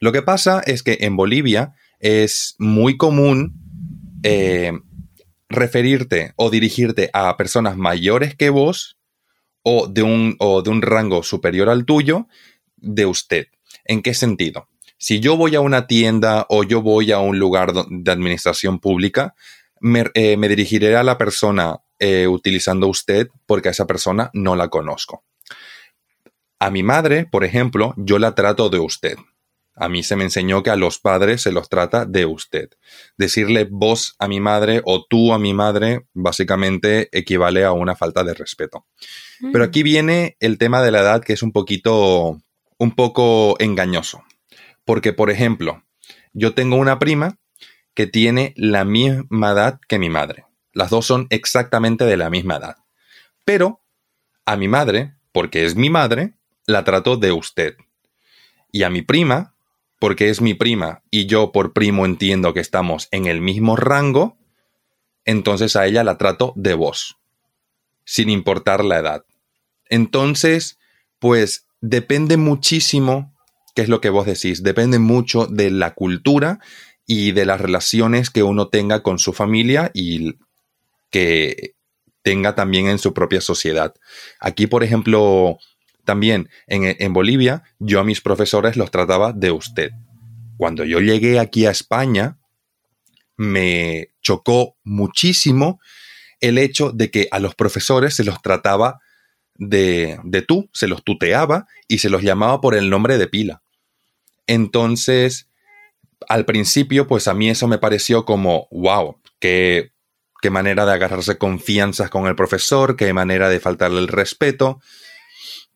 Lo 0.01 0.13
que 0.13 0.23
pasa 0.23 0.63
es 0.67 0.83
que 0.83 0.99
en 1.01 1.17
Bolivia 1.17 1.75
es 1.99 2.57
muy 2.59 2.97
común 2.97 3.55
eh, 4.23 4.73
referirte 5.49 6.33
o 6.37 6.51
dirigirte 6.51 7.11
a 7.13 7.37
personas 7.37 7.77
mayores 7.77 8.35
que 8.35 8.51
vos 8.51 8.99
o 9.63 9.87
de, 9.87 10.03
un, 10.03 10.37
o 10.39 10.63
de 10.63 10.71
un 10.71 10.83
rango 10.83 11.23
superior 11.23 11.69
al 11.69 11.85
tuyo 11.85 12.27
de 12.77 13.07
usted. 13.07 13.47
¿En 13.85 14.03
qué 14.03 14.15
sentido? 14.15 14.69
Si 15.03 15.19
yo 15.19 15.37
voy 15.37 15.57
a 15.57 15.61
una 15.61 15.89
tienda 15.89 16.47
o 16.49 16.63
yo 16.63 16.81
voy 16.81 17.11
a 17.11 17.19
un 17.19 17.41
lugar 17.41 17.73
de 17.73 18.13
administración 18.13 18.79
pública, 18.79 19.35
me, 19.81 20.05
eh, 20.15 20.37
dirigiré 20.41 20.95
a 20.95 21.03
la 21.03 21.19
persona 21.19 21.81
eh, 21.99 22.29
utilizando 22.29 22.87
usted 22.87 23.27
porque 23.45 23.67
a 23.67 23.73
esa 23.73 23.85
persona 23.85 24.31
no 24.33 24.55
la 24.55 24.69
conozco. 24.69 25.25
A 26.61 26.71
mi 26.71 26.85
madre, 26.85 27.27
por 27.27 27.43
ejemplo, 27.43 27.95
yo 27.97 28.21
la 28.21 28.37
trato 28.37 28.69
de 28.69 28.79
usted. 28.79 29.17
A 29.75 29.89
mí 29.89 30.05
se 30.05 30.15
me 30.15 30.23
enseñó 30.23 30.63
que 30.63 30.71
a 30.71 30.77
los 30.77 31.01
padres 31.01 31.43
se 31.43 31.51
los 31.51 31.69
trata 31.69 32.05
de 32.05 32.25
usted. 32.25 32.71
Decirle 33.19 33.67
vos 33.69 34.15
a 34.21 34.29
mi 34.29 34.39
madre 34.39 34.83
o 34.85 35.05
tú 35.05 35.33
a 35.33 35.39
mi 35.41 35.53
madre 35.53 36.07
básicamente 36.13 37.09
equivale 37.11 37.65
a 37.65 37.73
una 37.73 37.97
falta 37.97 38.23
de 38.23 38.35
respeto. 38.35 38.87
Pero 39.41 39.65
mm. 39.65 39.69
aquí 39.69 39.83
viene 39.83 40.37
el 40.39 40.59
tema 40.59 40.81
de 40.81 40.93
la 40.93 41.01
edad 41.01 41.25
que 41.25 41.33
es 41.33 41.43
un 41.43 41.51
poquito, 41.51 42.41
un 42.79 42.95
poco 42.95 43.57
engañoso. 43.59 44.23
Porque, 44.85 45.13
por 45.13 45.31
ejemplo, 45.31 45.85
yo 46.33 46.55
tengo 46.55 46.77
una 46.77 46.99
prima 46.99 47.39
que 47.95 48.07
tiene 48.07 48.55
la 48.57 48.85
misma 48.85 49.53
edad 49.53 49.81
que 49.89 49.99
mi 49.99 50.09
madre. 50.09 50.47
Las 50.73 50.91
dos 50.91 51.07
son 51.07 51.27
exactamente 51.31 52.05
de 52.05 52.17
la 52.17 52.31
misma 52.31 52.57
edad. 52.57 52.77
Pero 53.45 53.81
a 54.47 54.57
mi 54.57 54.69
madre, 54.69 55.15
porque 55.33 55.65
es 55.65 55.77
mi 55.77 55.91
madre, 55.91 56.35
la 56.67 56.85
trato 56.85 57.17
de 57.17 57.33
usted. 57.33 57.77
Y 58.71 58.85
a 58.85 58.91
mi 58.91 59.03
prima, 59.03 59.55
porque 59.99 60.31
es 60.31 60.41
mi 60.41 60.55
prima 60.55 61.03
y 61.11 61.27
yo 61.27 61.53
por 61.53 61.73
primo 61.73 62.07
entiendo 62.07 62.55
que 62.55 62.61
estamos 62.61 63.09
en 63.11 63.27
el 63.27 63.41
mismo 63.41 63.77
rango, 63.77 64.37
entonces 65.25 65.77
a 65.77 65.87
ella 65.87 66.03
la 66.03 66.19
trato 66.19 66.53
de 66.57 66.75
vos, 66.75 67.19
sin 68.05 68.31
importar 68.31 68.85
la 68.85 68.99
edad. 68.99 69.25
Entonces, 69.89 70.79
pues 71.19 71.69
depende 71.81 72.37
muchísimo 72.37 73.32
¿Qué 73.75 73.83
es 73.83 73.89
lo 73.89 74.01
que 74.01 74.11
vos 74.11 74.27
decís? 74.27 74.63
Depende 74.63 74.99
mucho 74.99 75.47
de 75.47 75.71
la 75.71 75.95
cultura 75.95 76.61
y 77.07 77.33
de 77.33 77.47
las 77.47 77.61
relaciones 77.61 78.31
que 78.31 78.43
uno 78.43 78.69
tenga 78.69 79.03
con 79.03 79.19
su 79.19 79.33
familia 79.33 79.91
y 79.95 80.37
que 81.11 81.75
tenga 82.23 82.55
también 82.55 82.87
en 82.87 82.99
su 82.99 83.13
propia 83.15 83.41
sociedad. 83.41 83.95
Aquí, 84.41 84.67
por 84.67 84.85
ejemplo, 84.85 85.59
también 86.05 86.49
en, 86.67 86.97
en 86.99 87.13
Bolivia 87.13 87.63
yo 87.79 88.01
a 88.01 88.05
mis 88.05 88.21
profesores 88.21 88.77
los 88.77 88.91
trataba 88.91 89.33
de 89.33 89.51
usted. 89.51 89.91
Cuando 90.57 90.85
yo 90.85 91.01
llegué 91.01 91.39
aquí 91.39 91.67
a 91.67 91.71
España, 91.71 92.39
me 93.37 94.11
chocó 94.21 94.77
muchísimo 94.85 95.81
el 96.41 96.59
hecho 96.59 96.93
de 96.93 97.11
que 97.11 97.29
a 97.31 97.39
los 97.39 97.55
profesores 97.55 98.15
se 98.15 98.25
los 98.25 98.41
trataba 98.43 99.01
de, 99.55 100.19
de, 100.25 100.43
tú, 100.43 100.69
se 100.73 100.89
los 100.89 101.05
tuteaba 101.05 101.67
y 101.89 101.99
se 101.99 102.11
los 102.11 102.23
llamaba 102.23 102.61
por 102.61 102.75
el 102.75 102.91
nombre 102.91 103.19
de 103.19 103.29
pila. 103.29 103.63
Entonces, 104.47 105.49
al 106.29 106.45
principio, 106.45 107.07
pues 107.07 107.29
a 107.29 107.35
mí 107.35 107.49
eso 107.49 107.69
me 107.69 107.79
pareció 107.79 108.25
como, 108.25 108.69
wow, 108.71 109.19
qué, 109.39 109.93
qué 110.41 110.51
manera 110.51 110.85
de 110.85 110.93
agarrarse 110.93 111.39
confianzas 111.39 112.11
con 112.11 112.27
el 112.27 112.37
profesor, 112.37 112.97
qué 112.97 113.13
manera 113.13 113.49
de 113.49 113.61
faltarle 113.61 114.01
el 114.01 114.09
respeto. 114.09 114.81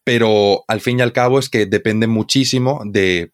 Pero 0.04 0.64
al 0.68 0.80
fin 0.80 0.98
y 0.98 1.02
al 1.02 1.12
cabo 1.12 1.38
es 1.38 1.48
que 1.48 1.66
depende 1.66 2.06
muchísimo 2.06 2.82
de, 2.84 3.32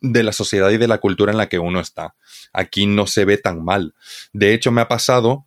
de 0.00 0.22
la 0.22 0.32
sociedad 0.32 0.70
y 0.70 0.78
de 0.78 0.88
la 0.88 0.98
cultura 0.98 1.32
en 1.32 1.38
la 1.38 1.48
que 1.48 1.58
uno 1.58 1.80
está. 1.80 2.14
Aquí 2.52 2.86
no 2.86 3.06
se 3.06 3.24
ve 3.24 3.38
tan 3.38 3.64
mal. 3.64 3.94
De 4.32 4.54
hecho, 4.54 4.72
me 4.72 4.80
ha 4.80 4.88
pasado 4.88 5.46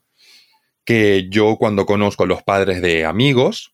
que 0.86 1.28
yo 1.30 1.58
cuando 1.58 1.86
conozco 1.86 2.24
a 2.24 2.28
los 2.28 2.44
padres 2.44 2.82
de 2.82 3.06
amigos 3.06 3.73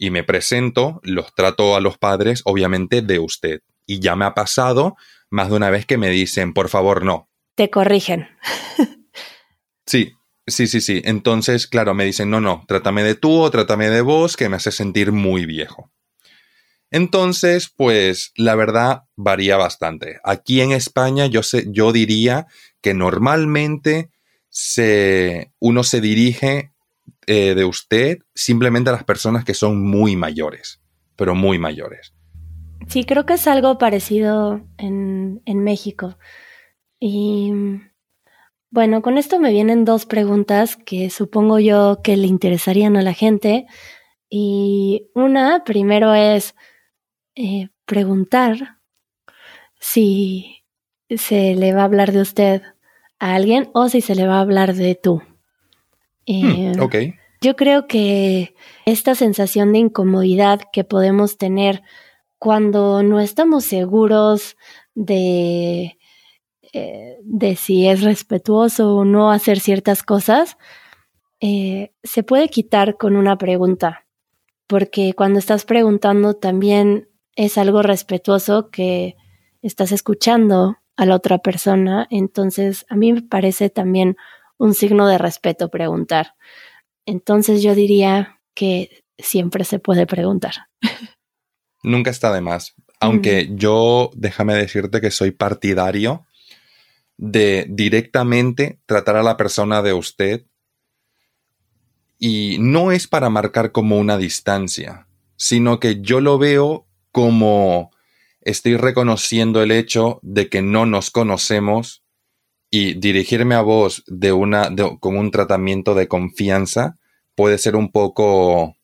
y 0.00 0.10
me 0.10 0.24
presento, 0.24 0.98
los 1.04 1.34
trato 1.34 1.76
a 1.76 1.80
los 1.80 1.98
padres 1.98 2.40
obviamente 2.46 3.02
de 3.02 3.18
usted. 3.18 3.60
Y 3.84 4.00
ya 4.00 4.16
me 4.16 4.24
ha 4.24 4.32
pasado 4.32 4.96
más 5.28 5.50
de 5.50 5.56
una 5.56 5.68
vez 5.68 5.84
que 5.84 5.98
me 5.98 6.08
dicen, 6.08 6.54
por 6.54 6.70
favor, 6.70 7.04
no. 7.04 7.28
Te 7.54 7.68
corrigen. 7.68 8.26
sí, 9.86 10.14
sí, 10.46 10.66
sí, 10.66 10.80
sí. 10.80 11.02
Entonces, 11.04 11.66
claro, 11.66 11.92
me 11.92 12.06
dicen, 12.06 12.30
no, 12.30 12.40
no, 12.40 12.64
trátame 12.66 13.02
de 13.02 13.14
tú 13.14 13.42
o 13.42 13.50
trátame 13.50 13.90
de 13.90 14.00
vos, 14.00 14.38
que 14.38 14.48
me 14.48 14.56
hace 14.56 14.72
sentir 14.72 15.12
muy 15.12 15.44
viejo. 15.44 15.92
Entonces, 16.90 17.70
pues 17.76 18.32
la 18.36 18.54
verdad 18.54 19.02
varía 19.16 19.58
bastante. 19.58 20.18
Aquí 20.24 20.62
en 20.62 20.72
España 20.72 21.26
yo, 21.26 21.42
sé, 21.42 21.66
yo 21.68 21.92
diría 21.92 22.46
que 22.80 22.94
normalmente 22.94 24.08
se, 24.48 25.52
uno 25.58 25.84
se 25.84 26.00
dirige 26.00 26.72
eh, 27.26 27.54
de 27.54 27.64
usted 27.64 28.18
simplemente 28.34 28.90
a 28.90 28.94
las 28.94 29.04
personas 29.04 29.44
que 29.44 29.54
son 29.54 29.82
muy 29.82 30.16
mayores, 30.16 30.80
pero 31.16 31.34
muy 31.34 31.58
mayores. 31.58 32.14
Sí, 32.88 33.04
creo 33.04 33.26
que 33.26 33.34
es 33.34 33.46
algo 33.46 33.78
parecido 33.78 34.62
en, 34.78 35.42
en 35.44 35.62
México. 35.62 36.18
Y 36.98 37.52
bueno, 38.70 39.02
con 39.02 39.18
esto 39.18 39.40
me 39.40 39.50
vienen 39.50 39.84
dos 39.84 40.06
preguntas 40.06 40.76
que 40.76 41.10
supongo 41.10 41.58
yo 41.58 42.00
que 42.02 42.16
le 42.16 42.26
interesarían 42.26 42.96
a 42.96 43.02
la 43.02 43.14
gente. 43.14 43.66
Y 44.28 45.08
una, 45.14 45.64
primero 45.64 46.14
es 46.14 46.54
eh, 47.34 47.70
preguntar 47.84 48.78
si 49.80 50.64
se 51.08 51.56
le 51.56 51.72
va 51.72 51.82
a 51.82 51.84
hablar 51.84 52.12
de 52.12 52.20
usted 52.20 52.62
a 53.18 53.34
alguien 53.34 53.70
o 53.72 53.88
si 53.88 54.00
se 54.00 54.14
le 54.14 54.26
va 54.26 54.36
a 54.36 54.40
hablar 54.42 54.74
de 54.74 54.94
tú. 54.94 55.22
Eh, 56.26 56.72
ok. 56.80 56.94
Yo 57.42 57.56
creo 57.56 57.86
que 57.86 58.54
esta 58.84 59.14
sensación 59.14 59.72
de 59.72 59.78
incomodidad 59.78 60.60
que 60.72 60.84
podemos 60.84 61.38
tener 61.38 61.82
cuando 62.38 63.02
no 63.02 63.20
estamos 63.20 63.64
seguros 63.64 64.56
de, 64.94 65.98
eh, 66.72 67.16
de 67.22 67.56
si 67.56 67.88
es 67.88 68.02
respetuoso 68.02 68.96
o 68.96 69.04
no 69.04 69.30
hacer 69.30 69.60
ciertas 69.60 70.02
cosas, 70.02 70.56
eh, 71.40 71.92
se 72.02 72.22
puede 72.22 72.48
quitar 72.48 72.98
con 72.98 73.16
una 73.16 73.38
pregunta, 73.38 74.06
porque 74.66 75.14
cuando 75.14 75.38
estás 75.38 75.64
preguntando 75.64 76.34
también 76.34 77.08
es 77.36 77.56
algo 77.56 77.82
respetuoso 77.82 78.70
que 78.70 79.16
estás 79.62 79.92
escuchando 79.92 80.76
a 80.96 81.06
la 81.06 81.16
otra 81.16 81.38
persona, 81.38 82.06
entonces 82.10 82.84
a 82.90 82.96
mí 82.96 83.12
me 83.14 83.22
parece 83.22 83.70
también 83.70 84.16
un 84.60 84.74
signo 84.74 85.08
de 85.08 85.16
respeto 85.16 85.70
preguntar. 85.70 86.34
Entonces 87.06 87.62
yo 87.62 87.74
diría 87.74 88.40
que 88.54 89.02
siempre 89.18 89.64
se 89.64 89.78
puede 89.78 90.06
preguntar. 90.06 90.52
nunca 91.82 92.10
está 92.10 92.32
de 92.32 92.42
más. 92.42 92.74
Aunque 93.00 93.48
yo, 93.52 94.10
déjame 94.14 94.54
decirte 94.54 95.00
que 95.00 95.10
soy 95.10 95.30
partidario 95.30 96.26
de 97.16 97.66
directamente 97.70 98.78
tratar 98.84 99.16
a 99.16 99.22
la 99.22 99.38
persona 99.38 99.80
de 99.80 99.94
usted 99.94 100.44
y 102.18 102.58
no 102.60 102.92
es 102.92 103.08
para 103.08 103.30
marcar 103.30 103.72
como 103.72 103.98
una 103.98 104.18
distancia, 104.18 105.06
sino 105.36 105.80
que 105.80 106.02
yo 106.02 106.20
lo 106.20 106.36
veo 106.36 106.86
como 107.12 107.90
estoy 108.42 108.76
reconociendo 108.76 109.62
el 109.62 109.70
hecho 109.70 110.20
de 110.22 110.50
que 110.50 110.60
no 110.60 110.84
nos 110.84 111.10
conocemos 111.10 111.99
y 112.70 112.94
dirigirme 112.94 113.54
a 113.54 113.62
vos 113.62 114.04
de 114.06 114.32
una 114.32 114.70
como 115.00 115.20
un 115.20 115.30
tratamiento 115.30 115.94
de 115.94 116.06
confianza 116.08 116.96
puede 117.34 117.58
ser 117.58 117.74
un 117.76 117.90
poco 117.90 118.76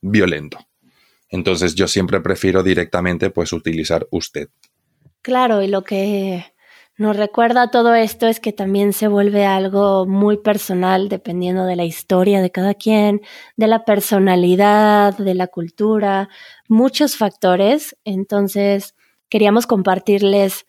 violento. 0.00 0.58
Entonces 1.28 1.74
yo 1.74 1.88
siempre 1.88 2.20
prefiero 2.20 2.62
directamente 2.62 3.30
pues 3.30 3.52
utilizar 3.52 4.06
usted. 4.10 4.48
Claro, 5.22 5.62
y 5.62 5.68
lo 5.68 5.82
que 5.82 6.44
nos 6.98 7.16
recuerda 7.16 7.70
todo 7.70 7.94
esto 7.94 8.26
es 8.26 8.38
que 8.38 8.52
también 8.52 8.92
se 8.92 9.08
vuelve 9.08 9.46
algo 9.46 10.06
muy 10.06 10.36
personal 10.36 11.08
dependiendo 11.08 11.64
de 11.64 11.74
la 11.74 11.84
historia 11.84 12.42
de 12.42 12.50
cada 12.50 12.74
quien, 12.74 13.22
de 13.56 13.66
la 13.66 13.84
personalidad, 13.84 15.16
de 15.16 15.34
la 15.34 15.46
cultura, 15.46 16.28
muchos 16.68 17.16
factores. 17.16 17.96
Entonces 18.04 18.94
queríamos 19.30 19.66
compartirles 19.66 20.66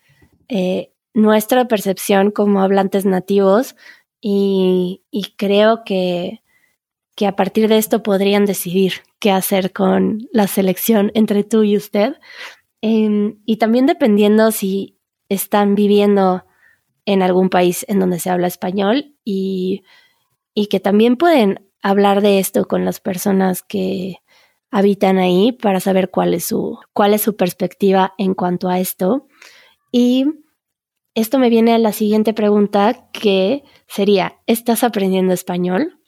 eh, 0.48 0.93
nuestra 1.14 1.68
percepción 1.68 2.32
como 2.32 2.62
hablantes 2.62 3.06
nativos 3.06 3.76
y, 4.22 5.02
creo 5.38 5.84
que 5.84 6.42
que 7.16 7.28
a 7.28 7.36
partir 7.36 7.68
de 7.68 7.78
esto 7.78 8.02
podrían 8.02 8.46
decidir 8.46 8.94
qué 9.20 9.32
hacer 9.32 9.72
con 9.72 10.28
la 10.32 10.48
selección 10.48 11.12
entre 11.14 11.44
tú 11.44 11.64
y 11.64 11.78
usted. 11.78 12.16
Em, 12.82 13.40
y 13.46 13.58
también 13.58 13.86
dependiendo 13.86 14.52
si 14.52 14.98
están 15.30 15.76
viviendo 15.76 16.44
en 17.06 17.22
algún 17.22 17.50
país 17.50 17.86
en 17.88 18.00
donde 18.00 18.20
se 18.20 18.30
habla 18.30 18.48
español 18.48 19.16
y, 19.24 19.84
y 20.54 20.68
que 20.68 20.80
también 20.80 21.16
pueden 21.18 21.70
hablar 21.82 22.22
de 22.22 22.40
esto 22.40 22.66
con 22.66 22.86
las 22.86 23.00
personas 23.00 23.62
que 23.62 24.18
habitan 24.72 25.18
ahí 25.20 25.52
para 25.52 25.80
saber 25.80 26.10
cuál 26.10 26.34
es 26.34 26.46
su, 26.46 26.80
cuál 26.94 27.14
es 27.14 27.22
su 27.22 27.36
perspectiva 27.36 28.14
en 28.18 28.34
cuanto 28.34 28.70
a 28.70 28.80
esto. 28.80 29.28
Y 29.92 30.26
esto 31.16 31.40
me 31.40 31.50
viene 31.50 31.74
a 31.74 31.80
la 31.80 31.94
siguiente 31.94 32.34
pregunta 32.34 33.10
que 33.12 33.64
sería, 33.88 34.40
¿estás 34.48 34.84
aprendiendo 34.84 35.34
español? 35.34 36.00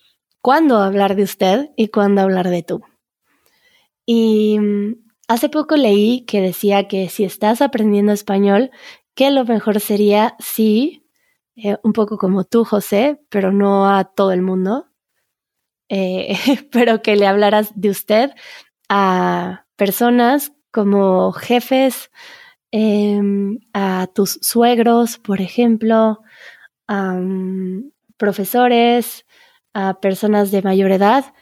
cuándo 0.45 0.77
hablar 0.77 1.15
de 1.15 1.23
usted 1.23 1.71
y 1.75 1.87
cuándo 1.87 2.21
hablar 2.21 2.49
de 2.49 2.61
tú. 2.61 2.83
Y 4.05 4.59
mm, 4.59 4.93
hace 5.27 5.49
poco 5.49 5.75
leí 5.75 6.23
que 6.25 6.39
decía 6.39 6.87
que 6.87 7.09
si 7.09 7.23
estás 7.23 7.63
aprendiendo 7.63 8.11
español, 8.11 8.69
que 9.15 9.31
lo 9.31 9.43
mejor 9.43 9.79
sería 9.79 10.35
si, 10.37 11.03
eh, 11.55 11.77
un 11.81 11.93
poco 11.93 12.19
como 12.19 12.43
tú, 12.43 12.63
José, 12.63 13.19
pero 13.29 13.51
no 13.51 13.89
a 13.89 14.03
todo 14.03 14.31
el 14.33 14.43
mundo, 14.43 14.85
eh, 15.89 16.37
pero 16.71 17.01
que 17.01 17.15
le 17.15 17.25
hablaras 17.25 17.71
de 17.73 17.89
usted 17.89 18.29
a 18.87 19.65
personas 19.75 20.53
como 20.69 21.31
jefes, 21.31 22.11
em, 22.77 23.59
a 23.71 24.07
tus 24.13 24.37
suegros, 24.41 25.17
por 25.17 25.39
ejemplo, 25.39 26.19
a 26.89 27.17
profesores, 28.17 29.25
a 29.73 30.01
personas 30.01 30.51
de 30.51 30.61
mayor 30.61 30.91
edad 30.91 31.33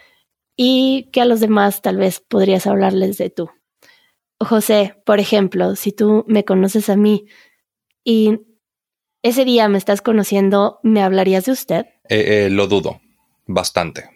y 0.56 1.10
que 1.12 1.22
a 1.22 1.26
los 1.26 1.40
demás 1.40 1.82
tal 1.82 1.98
vez 1.98 2.20
podrías 2.20 2.68
hablarles 2.68 3.18
de 3.18 3.32
tú. 3.32 3.50
José, 4.40 5.02
por 5.08 5.20
ejemplo, 5.20 5.76
si 5.76 5.92
tú 5.92 6.24
me 6.28 6.46
conoces 6.46 6.88
a 6.92 6.98
mí 6.98 7.26
y 8.04 8.42
ese 9.24 9.44
día 9.44 9.68
me 9.70 9.80
estás 9.80 10.04
conociendo, 10.04 10.80
¿me 10.84 11.02
hablarías 11.02 11.46
de 11.46 11.54
usted? 11.54 11.86
Eh, 12.10 12.46
eh, 12.46 12.50
lo 12.52 12.68
dudo, 12.68 13.02
bastante. 13.48 14.08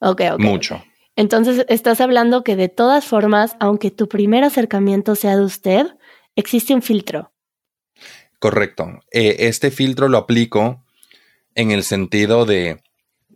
Ok, 0.00 0.22
ok. 0.32 0.40
Mucho. 0.40 0.82
Entonces, 1.14 1.64
estás 1.68 2.00
hablando 2.00 2.42
que 2.42 2.56
de 2.56 2.68
todas 2.68 3.04
formas, 3.04 3.56
aunque 3.60 3.92
tu 3.92 4.08
primer 4.08 4.42
acercamiento 4.42 5.14
sea 5.14 5.36
de 5.36 5.44
usted, 5.44 5.86
existe 6.38 6.72
un 6.72 6.82
filtro. 6.82 7.32
Correcto. 8.38 9.00
Eh, 9.10 9.36
este 9.40 9.70
filtro 9.70 10.08
lo 10.08 10.18
aplico 10.18 10.84
en 11.54 11.72
el 11.72 11.82
sentido 11.82 12.46
de 12.46 12.80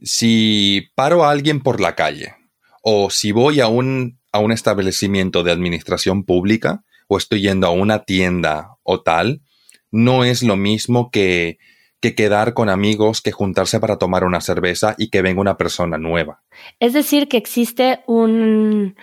si 0.01 0.91
paro 0.95 1.25
a 1.25 1.31
alguien 1.31 1.61
por 1.61 1.81
la 1.81 1.97
calle 1.97 2.35
o 2.83 3.11
si 3.11 3.33
voy 3.33 3.61
a 3.61 3.67
un, 3.67 4.21
a 4.31 4.39
un 4.39 4.53
establecimiento 4.53 5.43
de 5.43 5.51
administración 5.51 6.25
pública 6.25 6.85
o 7.09 7.19
estoy 7.19 7.43
yendo 7.43 7.67
a 7.67 7.71
una 7.71 8.05
tienda 8.05 8.77
o 8.85 9.03
tal, 9.03 9.43
no 9.91 10.25
es 10.25 10.45
lo 10.45 10.57
mismo 10.57 11.11
que, 11.11 11.59
que 12.01 12.15
quedar 12.15 12.55
con 12.55 12.69
amigos, 12.69 13.21
que 13.21 13.33
juntarse 13.33 13.81
para 13.81 13.99
tomar 13.99 14.25
una 14.25 14.41
cerveza 14.41 14.95
y 14.97 15.11
que 15.11 15.23
venga 15.23 15.41
una 15.41 15.57
persona 15.57 15.99
nueva. 15.99 16.43
Es 16.79 16.93
decir, 16.93 17.29
que 17.29 17.37
existe 17.37 18.01
un, 18.07 18.95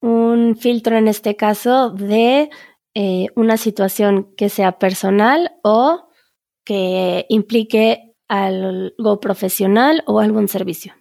un 0.00 0.56
filtro 0.56 0.96
en 0.96 1.08
este 1.08 1.36
caso 1.36 1.90
de 1.90 2.50
eh, 2.94 3.26
una 3.34 3.56
situación 3.56 4.34
que 4.36 4.48
sea 4.48 4.78
personal 4.78 5.52
o 5.62 6.08
que 6.64 7.26
implique 7.28 8.14
algo 8.28 9.20
profesional 9.20 10.02
o 10.06 10.20
algún 10.20 10.48
servicio. 10.48 10.94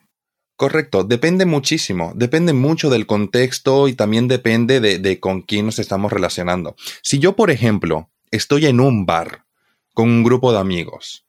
Correcto, 0.55 1.03
depende 1.03 1.45
muchísimo, 1.45 2.11
depende 2.15 2.53
mucho 2.53 2.89
del 2.89 3.07
contexto 3.07 3.87
y 3.87 3.93
también 3.93 4.27
depende 4.27 4.79
de, 4.79 4.99
de, 4.99 5.19
con 5.19 5.41
quién 5.41 5.65
nos 5.65 5.79
estamos 5.79 6.11
relacionando. 6.11 6.75
Si 7.01 7.19
yo, 7.19 7.35
por 7.35 7.49
ejemplo, 7.49 8.11
estoy 8.29 8.67
en 8.67 8.79
un 8.79 9.05
bar 9.05 9.45
con 9.93 10.07
un 10.07 10.23
grupo 10.23 10.51
de 10.51 10.59
amigos 10.59 11.25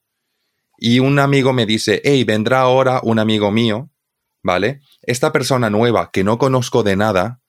y 0.76 0.98
un 0.98 1.18
amigo 1.18 1.52
me 1.52 1.64
dice, 1.64 2.02
hey, 2.04 2.24
vendrá 2.24 2.60
ahora 2.60 3.00
un 3.04 3.18
amigo 3.18 3.50
mío, 3.50 3.90
¿vale? 4.42 4.80
Esta 5.02 5.32
persona 5.32 5.70
nueva 5.70 6.10
que 6.12 6.24
no 6.24 6.38
conozco 6.38 6.82
de 6.82 6.96
nada, 6.96 7.40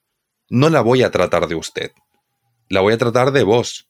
no 0.48 0.70
la 0.70 0.80
voy 0.80 1.02
a 1.02 1.10
tratar 1.10 1.48
de 1.48 1.56
usted, 1.56 1.90
la 2.68 2.80
voy 2.80 2.94
a 2.94 2.98
tratar 2.98 3.32
de 3.32 3.42
vos, 3.42 3.88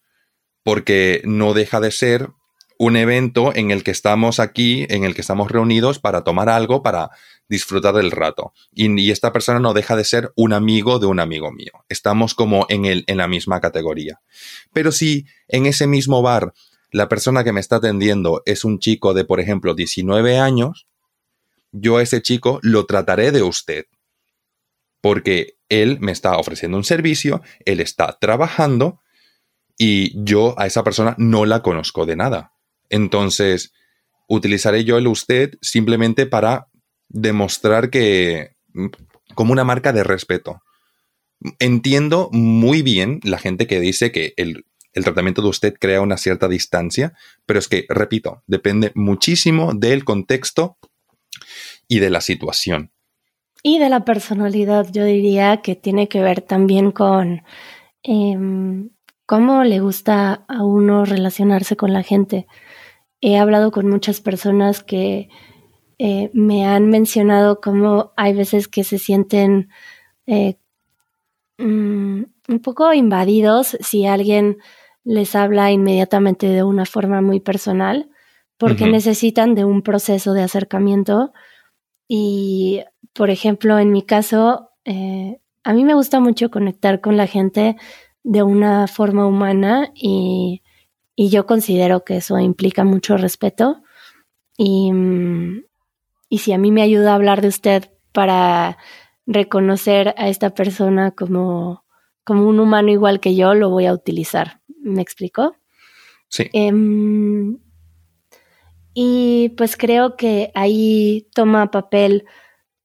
porque 0.63 1.23
no 1.25 1.55
deja 1.55 1.81
de 1.81 1.91
ser 1.91 2.31
un 2.79 2.97
evento 2.97 3.55
en 3.55 3.71
el 3.71 3.85
que 3.85 3.91
estamos 3.91 4.41
aquí, 4.41 4.87
en 4.89 5.05
el 5.05 5.15
que 5.15 5.21
estamos 5.21 5.51
reunidos 5.51 5.99
para 5.99 6.25
tomar 6.25 6.49
algo, 6.49 6.83
para 6.83 7.11
disfrutar 7.49 7.95
del 7.95 8.11
rato. 8.11 8.53
Y, 8.73 9.11
esta 9.11 9.33
persona 9.33 9.61
no 9.61 9.75
deja 9.75 9.97
de 9.97 10.05
ser 10.05 10.33
un 10.35 10.53
amigo 10.53 10.99
de 10.99 11.07
un 11.07 11.21
amigo 11.21 11.53
mío. 11.53 11.73
Estamos 11.89 12.35
como 12.35 12.67
en, 12.69 12.85
el, 12.85 13.05
en 13.07 13.19
la 13.19 13.29
misma 13.29 13.61
categoría. 13.61 14.21
Pero 14.73 14.93
si 14.93 15.27
en 15.49 15.67
ese 15.67 15.87
mismo 15.87 16.23
bar 16.23 16.53
la 16.91 17.09
persona 17.09 17.45
que 17.45 17.53
me 17.53 17.61
está 17.61 17.77
atendiendo 17.77 18.43
es 18.47 18.65
un 18.65 18.79
chico 18.79 19.15
de, 19.15 19.25
por 19.25 19.41
ejemplo, 19.41 19.75
19 19.75 20.39
años, 20.39 20.87
yo 21.73 21.99
a 21.99 22.03
ese 22.03 22.23
chico 22.23 22.61
lo 22.63 22.87
trataré 22.87 23.33
de 23.33 23.43
usted. 23.43 23.87
Porque 25.01 25.54
él 25.69 25.99
me 26.01 26.13
está 26.13 26.37
ofreciendo 26.37 26.77
un 26.77 26.85
servicio, 26.85 27.43
él 27.65 27.81
está 27.81 28.19
trabajando 28.21 29.01
y 29.77 30.13
yo 30.25 30.59
a 30.59 30.67
esa 30.67 30.85
persona 30.85 31.15
no 31.19 31.47
la 31.47 31.63
conozco 31.63 32.07
de 32.07 32.17
nada. 32.17 32.53
Entonces, 32.91 33.73
utilizaré 34.29 34.85
yo 34.85 34.99
el 34.99 35.07
usted 35.07 35.55
simplemente 35.61 36.27
para 36.27 36.69
demostrar 37.09 37.91
que, 37.91 38.57
como 39.35 39.53
una 39.53 39.65
marca 39.65 39.93
de 39.93 40.05
respeto. 40.05 40.63
Entiendo 41.59 42.31
muy 42.33 42.83
bien 42.83 43.21
la 43.23 43.39
gente 43.39 43.67
que 43.67 43.81
dice 43.81 44.13
que 44.13 44.33
el, 44.37 44.65
el 44.93 45.05
tratamiento 45.05 45.43
de 45.43 45.49
usted 45.49 45.75
crea 45.79 46.01
una 46.01 46.17
cierta 46.17 46.49
distancia, 46.49 47.13
pero 47.45 47.59
es 47.59 47.69
que, 47.69 47.85
repito, 47.89 48.43
depende 48.47 48.93
muchísimo 48.95 49.75
del 49.75 50.05
contexto 50.05 50.79
y 51.89 51.99
de 51.99 52.11
la 52.11 52.21
situación. 52.21 52.94
Y 53.67 53.79
de 53.79 53.89
la 53.89 54.05
personalidad, 54.05 54.89
yo 54.93 55.07
diría 55.07 55.63
que 55.63 55.75
tiene 55.75 56.07
que 56.07 56.21
ver 56.21 56.43
también 56.43 56.93
con 56.93 57.43
eh, 58.03 58.37
cómo 59.25 59.65
le 59.65 59.81
gusta 59.81 60.45
a 60.49 60.63
uno 60.63 61.07
relacionarse 61.07 61.75
con 61.75 61.95
la 61.95 62.03
gente. 62.03 62.47
He 63.23 63.39
hablado 63.39 63.71
con 63.71 63.89
muchas 63.89 64.21
personas 64.21 64.83
que 64.83 65.31
eh, 65.99 66.31
me 66.35 66.67
han 66.67 66.91
mencionado 66.91 67.63
cómo 67.63 68.13
hay 68.19 68.35
veces 68.35 68.69
que 68.69 68.85
se 68.85 68.99
sienten 68.99 69.71
eh, 70.27 70.59
mm, 71.57 72.23
un 72.49 72.59
poco 72.63 72.93
invadidos 72.93 73.79
si 73.81 74.05
alguien 74.05 74.59
les 75.05 75.35
habla 75.35 75.73
inmediatamente 75.73 76.49
de 76.49 76.65
una 76.65 76.85
forma 76.85 77.23
muy 77.23 77.41
personal, 77.41 78.11
porque 78.59 78.87
necesitan 78.87 79.55
de 79.55 79.65
un 79.65 79.81
proceso 79.81 80.35
de 80.35 80.43
acercamiento. 80.43 81.33
Y, 82.07 82.83
por 83.15 83.31
ejemplo, 83.31 83.79
en 83.79 83.93
mi 83.93 84.03
caso, 84.03 84.71
eh, 84.85 85.39
a 85.63 85.73
mí 85.73 85.85
me 85.85 85.95
gusta 85.95 86.21
mucho 86.21 86.51
conectar 86.51 87.01
con 87.01 87.17
la 87.17 87.27
gente 87.27 87.77
de 88.23 88.43
una 88.43 88.87
forma 88.87 89.27
humana 89.27 89.91
y, 89.95 90.63
y 91.15 91.31
yo 91.31 91.47
considero 91.47 92.05
que 92.05 92.17
eso 92.17 92.39
implica 92.39 92.85
mucho 92.85 93.17
respeto. 93.17 93.83
Y, 94.57 94.93
mm, 94.93 95.65
y 96.29 96.39
si 96.39 96.53
a 96.53 96.59
mí 96.59 96.73
me 96.73 96.83
ayuda 96.83 97.13
a 97.13 97.15
hablar 97.15 97.41
de 97.41 97.49
usted 97.49 97.91
para 98.13 98.79
reconocer 99.27 100.15
a 100.19 100.29
esta 100.29 100.51
persona 100.55 101.13
como, 101.13 101.85
como 102.25 102.49
un 102.49 102.59
humano 102.59 102.91
igual 102.91 103.21
que 103.21 103.37
yo, 103.37 103.55
lo 103.55 103.71
voy 103.71 103.87
a 103.87 103.93
utilizar. 103.93 104.61
¿Me 104.81 105.03
explico? 105.03 105.57
Sí. 106.29 106.51
Em, 106.53 107.59
y 108.93 109.51
pues 109.57 109.77
creo 109.77 110.17
que 110.17 110.51
ahí 110.55 111.29
toma 111.33 111.71
papel 111.71 112.25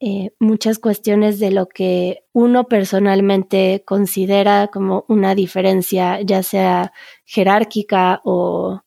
eh, 0.01 0.31
muchas 0.39 0.79
cuestiones 0.79 1.39
de 1.39 1.51
lo 1.51 1.67
que 1.67 2.23
uno 2.31 2.69
personalmente 2.69 3.83
considera 3.85 4.69
como 4.71 5.03
una 5.09 5.35
diferencia, 5.35 6.21
ya 6.21 6.41
sea 6.41 6.93
jerárquica 7.25 8.21
o, 8.23 8.81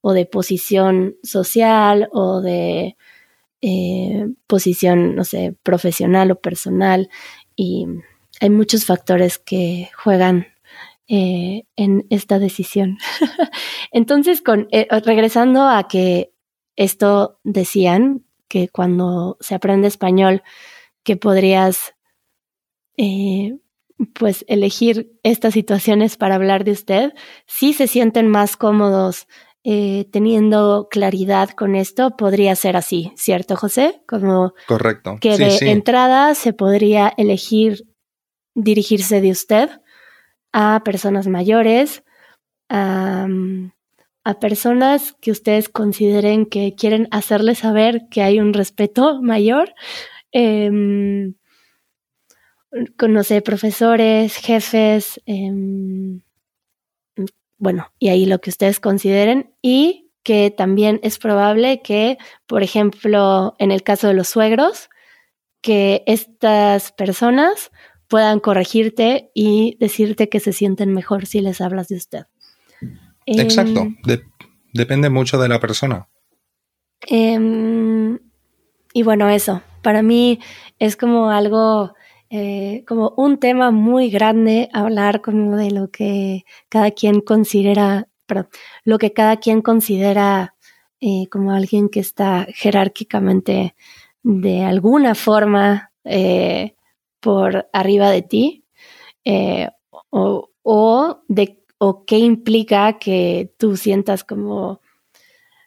o 0.00 0.12
de 0.14 0.24
posición 0.24 1.16
social 1.22 2.08
o 2.12 2.40
de 2.40 2.96
eh, 3.60 4.26
posición, 4.46 5.14
no 5.14 5.24
sé, 5.24 5.54
profesional 5.62 6.30
o 6.30 6.40
personal. 6.40 7.10
Y 7.56 7.86
hay 8.40 8.48
muchos 8.48 8.86
factores 8.86 9.38
que 9.38 9.90
juegan 9.94 10.46
eh, 11.08 11.64
en 11.76 12.06
esta 12.08 12.38
decisión. 12.38 12.96
Entonces, 13.92 14.40
con, 14.40 14.68
regresando 15.04 15.68
a 15.68 15.88
que 15.88 16.32
esto 16.76 17.38
decían, 17.44 18.24
que 18.54 18.68
cuando 18.68 19.36
se 19.40 19.56
aprende 19.56 19.88
español, 19.88 20.44
que 21.02 21.16
podrías 21.16 21.96
eh, 22.96 23.58
pues 24.14 24.44
elegir 24.46 25.18
estas 25.24 25.54
situaciones 25.54 26.16
para 26.16 26.36
hablar 26.36 26.62
de 26.62 26.70
usted, 26.70 27.14
si 27.48 27.72
se 27.72 27.88
sienten 27.88 28.28
más 28.28 28.56
cómodos 28.56 29.26
eh, 29.64 30.06
teniendo 30.12 30.86
claridad 30.88 31.50
con 31.50 31.74
esto, 31.74 32.16
podría 32.16 32.54
ser 32.54 32.76
así, 32.76 33.12
¿cierto, 33.16 33.56
José? 33.56 34.02
Como 34.06 34.54
Correcto. 34.68 35.16
que 35.20 35.36
de 35.36 35.72
entrada 35.72 36.36
se 36.36 36.52
podría 36.52 37.12
elegir 37.16 37.88
dirigirse 38.54 39.20
de 39.20 39.32
usted 39.32 39.68
a 40.52 40.80
personas 40.84 41.26
mayores, 41.26 42.04
a, 42.68 43.26
a 44.24 44.40
personas 44.40 45.14
que 45.20 45.30
ustedes 45.30 45.68
consideren 45.68 46.46
que 46.46 46.74
quieren 46.74 47.08
hacerles 47.10 47.58
saber 47.58 48.06
que 48.10 48.22
hay 48.22 48.40
un 48.40 48.52
respeto 48.54 49.20
mayor. 49.22 49.74
Eh, 50.32 50.70
conoce 52.96 53.42
profesores, 53.42 54.36
jefes, 54.36 55.20
em, 55.26 56.22
bueno, 57.58 57.92
y 57.98 58.08
ahí 58.08 58.26
lo 58.26 58.40
que 58.40 58.50
ustedes 58.50 58.80
consideren. 58.80 59.54
Y 59.62 60.10
que 60.22 60.50
también 60.50 61.00
es 61.02 61.18
probable 61.18 61.82
que, 61.82 62.18
por 62.46 62.62
ejemplo, 62.62 63.54
en 63.58 63.70
el 63.70 63.82
caso 63.82 64.08
de 64.08 64.14
los 64.14 64.28
suegros, 64.28 64.88
que 65.60 66.02
estas 66.06 66.92
personas 66.92 67.70
puedan 68.08 68.40
corregirte 68.40 69.30
y 69.34 69.76
decirte 69.80 70.28
que 70.28 70.40
se 70.40 70.52
sienten 70.52 70.92
mejor 70.92 71.26
si 71.26 71.40
les 71.40 71.60
hablas 71.60 71.88
de 71.88 71.96
usted. 71.96 72.24
Exacto. 73.26 73.80
Em, 73.80 73.96
depende 74.72 75.10
mucho 75.10 75.38
de 75.38 75.48
la 75.48 75.60
persona. 75.60 76.08
Em, 77.06 78.18
y 78.92 79.02
bueno, 79.02 79.28
eso. 79.28 79.62
Para 79.82 80.02
mí 80.02 80.40
es 80.78 80.96
como 80.96 81.30
algo, 81.30 81.94
eh, 82.30 82.84
como 82.86 83.12
un 83.16 83.38
tema 83.38 83.70
muy 83.70 84.10
grande 84.10 84.68
hablar 84.72 85.20
como 85.20 85.56
de 85.56 85.70
lo 85.70 85.90
que 85.90 86.44
cada 86.68 86.90
quien 86.90 87.20
considera, 87.20 88.08
perdón, 88.26 88.48
lo 88.84 88.98
que 88.98 89.12
cada 89.12 89.36
quien 89.36 89.62
considera 89.62 90.54
eh, 91.00 91.28
como 91.30 91.52
alguien 91.52 91.88
que 91.88 92.00
está 92.00 92.46
jerárquicamente 92.54 93.74
de 94.22 94.64
alguna 94.64 95.14
forma 95.14 95.92
eh, 96.04 96.74
por 97.20 97.68
arriba 97.72 98.10
de 98.10 98.22
ti 98.22 98.64
o, 100.10 100.50
o 100.62 101.22
de 101.28 101.63
o 101.78 102.04
qué 102.04 102.18
implica 102.18 102.98
que 102.98 103.52
tú 103.58 103.76
sientas 103.76 104.24
como, 104.24 104.80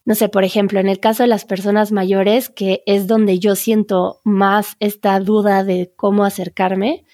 no 0.06 0.16
sé, 0.16 0.30
por 0.30 0.44
ejemplo, 0.44 0.80
en 0.80 0.88
el 0.88 1.00
caso 1.00 1.24
de 1.24 1.28
las 1.28 1.46
personas 1.46 1.92
mayores, 1.92 2.50
que 2.50 2.84
es 2.86 3.08
donde 3.08 3.40
yo 3.40 3.56
siento 3.56 4.22
más 4.24 4.76
esta 4.80 5.20
duda 5.20 5.64
de 5.64 5.94
cómo 5.96 6.24
acercarme, 6.24 7.06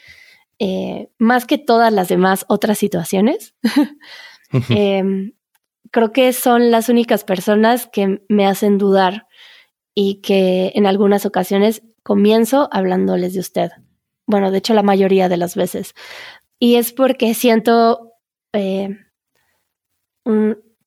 eh, 0.60 1.10
más 1.18 1.46
que 1.46 1.58
todas 1.58 1.92
las 1.92 2.08
demás 2.08 2.46
otras 2.48 2.78
situaciones, 2.78 3.56
em, 4.70 5.34
creo 5.92 6.12
que 6.12 6.32
son 6.34 6.72
las 6.72 6.90
únicas 6.90 7.24
personas 7.24 7.88
que 7.92 8.22
me 8.30 8.48
hacen 8.48 8.78
dudar 8.78 9.28
y 9.96 10.22
que 10.22 10.72
en 10.76 10.86
algunas 10.86 11.26
ocasiones 11.26 11.84
comienzo 12.04 12.70
hablándoles 12.72 13.34
de 13.34 13.40
usted. 13.40 13.72
Bueno, 14.26 14.52
de 14.52 14.60
hecho 14.60 14.74
la 14.74 14.84
mayoría 14.84 15.30
de 15.30 15.38
las 15.38 15.56
veces. 15.56 15.94
Y 16.60 16.76
es 16.76 16.94
porque 16.94 17.34
siento 17.34 18.13
eh, 18.54 18.98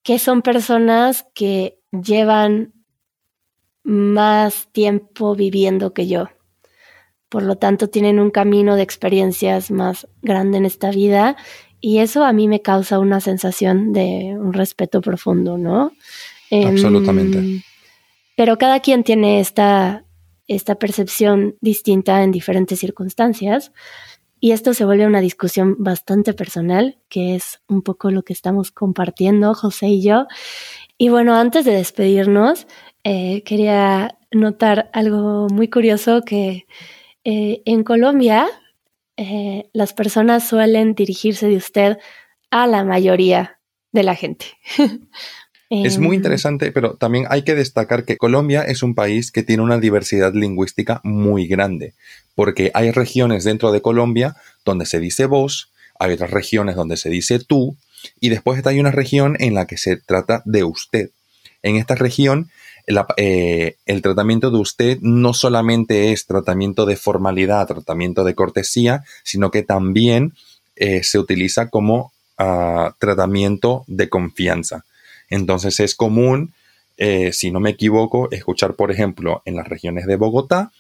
que 0.03 0.19
son 0.19 0.43
personas 0.43 1.27
que 1.35 1.79
llevan 1.91 2.73
más 3.83 4.69
tiempo 4.73 5.35
viviendo 5.35 5.93
que 5.93 6.07
yo. 6.07 6.29
por 7.29 7.43
lo 7.43 7.57
tanto 7.57 7.89
tienen 7.89 8.21
un 8.21 8.31
camino 8.31 8.77
de 8.77 8.83
experiencias 8.83 9.71
más 9.73 10.07
grande 10.23 10.59
en 10.59 10.65
esta 10.65 10.91
vida 10.91 11.37
y 11.81 11.99
eso 11.99 12.25
a 12.25 12.33
mí 12.33 12.49
me 12.49 12.63
causa 12.63 12.99
una 12.99 13.21
sensación 13.21 13.93
de 13.93 14.37
un 14.39 14.53
respeto 14.53 15.01
profundo, 15.01 15.59
¿no? 15.59 15.93
Absolutamente. 16.51 17.39
Em, 17.39 17.63
pero 18.37 18.59
cada 18.59 18.81
quien 18.81 19.03
tiene 19.03 19.41
esta, 19.41 20.05
esta 20.47 20.77
percepción 20.77 21.57
distinta 21.61 22.23
en 22.23 22.33
diferentes 22.33 22.79
circunstancias. 22.79 23.73
Y 24.39 24.53
esto 24.53 24.75
se 24.75 24.85
vuelve 24.85 25.07
una 25.07 25.21
discusión 25.21 25.77
bastante 25.79 26.35
personal, 26.35 26.99
que 27.09 27.35
es 27.35 27.61
un 27.69 27.83
poco 27.83 28.11
lo 28.11 28.23
que 28.23 28.33
estamos 28.33 28.71
compartiendo 28.71 29.55
José 29.55 29.89
y 29.89 30.03
yo. 30.03 30.27
Y 30.99 31.09
bueno, 31.09 31.35
antes 31.35 31.65
de 31.65 31.73
despedirnos, 31.73 32.67
eh, 33.05 33.43
quería 33.45 34.19
notar 34.31 34.91
algo 34.93 35.49
muy 35.49 35.69
curioso 35.69 36.23
que 36.23 36.67
eh, 37.25 37.63
en 37.65 37.83
Colombia 37.83 38.47
eh, 39.17 39.71
las 39.73 39.95
personas 39.95 40.47
suelen 40.47 40.95
dirigirse 40.95 41.49
de 41.49 41.57
usted 41.57 41.99
a 42.51 42.67
la 42.67 42.85
mayoría 42.85 43.61
de 43.93 44.03
la 44.03 44.15
gente. 44.15 44.47
Es 45.71 45.99
muy 45.99 46.15
Em, 46.17 46.21
interesante, 46.21 46.71
pero 46.71 46.95
también 46.95 47.27
hay 47.29 47.43
que 47.43 47.55
destacar 47.55 48.05
que 48.05 48.17
Colombia 48.17 48.63
es 48.63 48.83
un 48.83 48.95
país 48.95 49.33
que 49.33 49.43
tiene 49.43 49.63
una 49.63 49.79
diversidad 49.79 50.33
lingüística 50.33 51.01
muy 51.03 51.47
grande, 51.49 51.95
porque 52.35 52.71
hay 52.75 52.93
regiones 52.93 53.45
dentro 53.45 53.73
de 53.73 53.81
Colombia 53.83 54.37
donde 54.65 54.87
se 54.87 55.01
dice 55.01 55.27
vos, 55.27 55.71
hay 55.99 56.13
otras 56.13 56.31
regiones 56.31 56.77
donde 56.77 56.97
se 56.97 57.09
dice 57.11 57.39
tú, 57.41 57.77
y 58.21 58.29
después 58.29 58.65
hay 58.67 58.79
una 58.79 58.93
región 58.93 59.37
en 59.41 59.55
la 59.55 59.67
que 59.67 59.77
se 59.77 59.97
trata 59.97 60.43
de 60.45 60.63
usted. 60.63 61.11
En 61.63 61.77
esta 61.77 61.97
región, 61.97 62.51
la- 62.87 63.07
eh, 63.17 63.75
el 63.87 64.03
tratamiento 64.03 64.51
de 64.53 64.59
usted 64.59 64.99
no 65.01 65.35
solamente 65.35 66.13
es 66.13 66.27
tratamiento 66.27 66.87
de 66.87 66.95
formalidad, 66.97 67.67
tratamiento 67.67 68.23
de 68.23 68.35
cortesía, 68.37 69.03
sino 69.25 69.51
que 69.51 69.63
también 69.65 70.35
eh, 70.77 71.03
se 71.03 71.19
utiliza 71.19 71.71
como 71.71 72.13
ah, 72.39 72.95
tratamiento 73.01 73.83
de 73.89 74.09
confianza. 74.11 74.85
Entonces 75.29 75.81
es 75.81 75.95
común, 75.95 76.53
eh, 76.97 77.33
si 77.33 77.51
no 77.51 77.61
me 77.61 77.71
equivoco, 77.71 78.31
escuchar, 78.31 78.75
por 78.75 78.91
ejemplo, 78.91 79.43
en 79.45 79.57
las 79.57 79.69
regiones 79.69 80.07
de 80.07 80.17
Bogotá, 80.17 80.73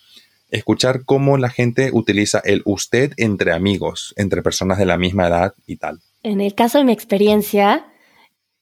escuchar 0.50 1.04
cómo 1.04 1.38
la 1.38 1.50
gente 1.50 1.90
utiliza 1.92 2.40
el 2.44 2.62
usted 2.64 3.12
entre 3.16 3.52
amigos, 3.52 4.14
entre 4.16 4.42
personas 4.42 4.78
de 4.78 4.86
la 4.86 4.96
misma 4.96 5.28
edad 5.28 5.54
y 5.66 5.76
tal. 5.76 6.00
En 6.22 6.40
el 6.40 6.54
caso 6.54 6.78
de 6.78 6.84
mi 6.84 6.92
experiencia, 6.92 7.86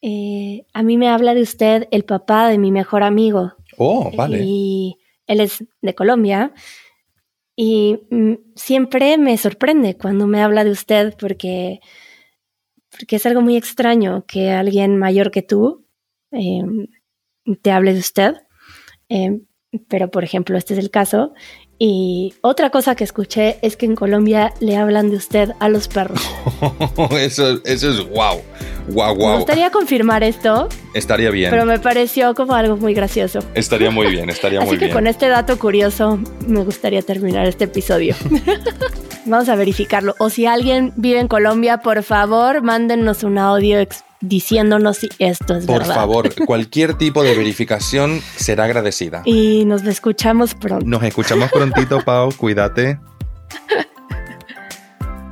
eh, 0.03 0.67
a 0.73 0.83
mí 0.83 0.99
me 0.99 1.09
habla 1.09 1.35
de 1.35 1.43
usted 1.43 1.89
el 1.91 2.05
papá 2.05 2.49
de 2.49 2.59
mi 2.59 2.71
mejor 2.71 3.03
amigo. 3.03 3.55
Oh, 3.79 4.11
vale. 4.15 4.43
Y 4.43 4.99
él 5.27 5.41
es 5.41 5.65
de 5.81 5.95
Colombia. 5.95 6.53
Y 7.57 8.01
mm, 8.11 8.35
siempre 8.57 9.17
me 9.17 9.39
sorprende 9.39 9.97
cuando 9.97 10.27
me 10.27 10.43
habla 10.43 10.65
de 10.65 10.71
usted 10.71 11.15
porque, 11.19 11.81
porque 12.97 13.17
es 13.17 13.27
algo 13.27 13.41
muy 13.41 13.57
extraño 13.57 14.25
que 14.27 14.51
alguien 14.51 14.97
mayor 14.97 15.31
que 15.31 15.43
tú 15.43 15.85
eh, 16.31 16.63
te 17.61 17.71
hable 17.71 17.93
de 17.93 17.99
usted. 17.99 18.35
Eh, 19.09 19.41
pero, 19.89 20.11
por 20.11 20.23
ejemplo, 20.23 20.57
este 20.57 20.75
es 20.75 20.81
el 20.81 20.91
caso. 20.91 21.35
Y 21.87 22.33
otra 22.41 22.71
cosa 22.71 22.95
que 22.95 23.05
escuché 23.05 23.59
es 23.61 23.77
que 23.77 23.85
en 23.85 23.95
Colombia 23.95 24.55
le 24.59 24.79
hablan 24.79 25.11
de 25.11 25.17
usted 25.17 25.51
a 25.61 25.69
los 25.69 25.87
perros. 25.87 26.19
eso, 27.21 27.61
eso 27.67 27.91
es 27.91 28.09
wow. 28.09 28.41
Wow, 28.89 29.15
Me 29.17 29.23
wow. 29.23 29.37
gustaría 29.37 29.71
confirmar 29.71 30.23
esto, 30.25 30.71
Estaría 30.95 31.29
bien. 31.31 31.51
pero 31.51 31.67
me 31.67 31.79
pareció 31.79 32.35
como 32.35 32.55
algo 32.55 32.79
muy 32.79 32.95
gracioso. 32.95 33.41
Estaría 33.53 33.91
muy 33.91 34.07
bien, 34.07 34.31
estaría 34.31 34.61
Así 34.61 34.69
muy 34.69 34.79
que 34.79 34.87
bien. 34.87 34.95
con 34.97 35.07
este 35.07 35.29
dato 35.29 35.59
curioso 35.59 36.19
me 36.47 36.65
gustaría 36.65 37.03
terminar 37.03 37.45
este 37.47 37.65
episodio. 37.65 38.15
Vamos 39.27 39.51
a 39.51 39.55
verificarlo. 39.55 40.15
O 40.19 40.31
si 40.31 40.47
alguien 40.47 40.95
vive 40.97 41.21
en 41.21 41.29
Colombia, 41.29 41.79
por 41.79 42.03
favor, 42.03 42.63
mándennos 42.63 43.25
un 43.25 43.37
audio 43.37 43.79
ex- 43.79 44.05
diciéndonos 44.29 44.99
si 44.99 45.09
esto 45.19 45.57
es 45.57 45.67
Por 45.67 45.81
verdad. 45.81 45.95
favor, 45.95 46.35
cualquier 46.47 46.95
tipo 46.95 47.23
de 47.23 47.37
verificación 47.37 48.21
será 48.37 48.65
agradecida. 48.65 49.23
Y 49.25 49.65
nos 49.65 49.83
escuchamos 49.85 50.55
pronto. 50.55 50.87
Nos 50.87 51.03
escuchamos 51.03 51.51
prontito, 51.51 52.01
Pau. 52.05 52.31
Cuídate. 52.37 52.99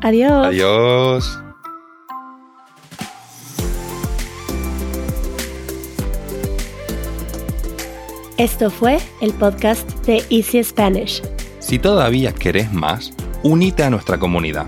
Adiós. 0.03 0.47
Adiós. 0.47 1.39
Esto 8.39 8.71
fue 8.71 8.99
el 9.21 9.33
podcast 9.35 9.89
de 10.07 10.25
Easy 10.31 10.63
Spanish. 10.65 11.23
Si 11.61 11.79
todavía 11.79 12.33
querés 12.33 12.73
más, 12.73 13.13
unite 13.43 13.85
a 13.85 13.91
nuestra 13.91 14.19
comunidad. 14.19 14.67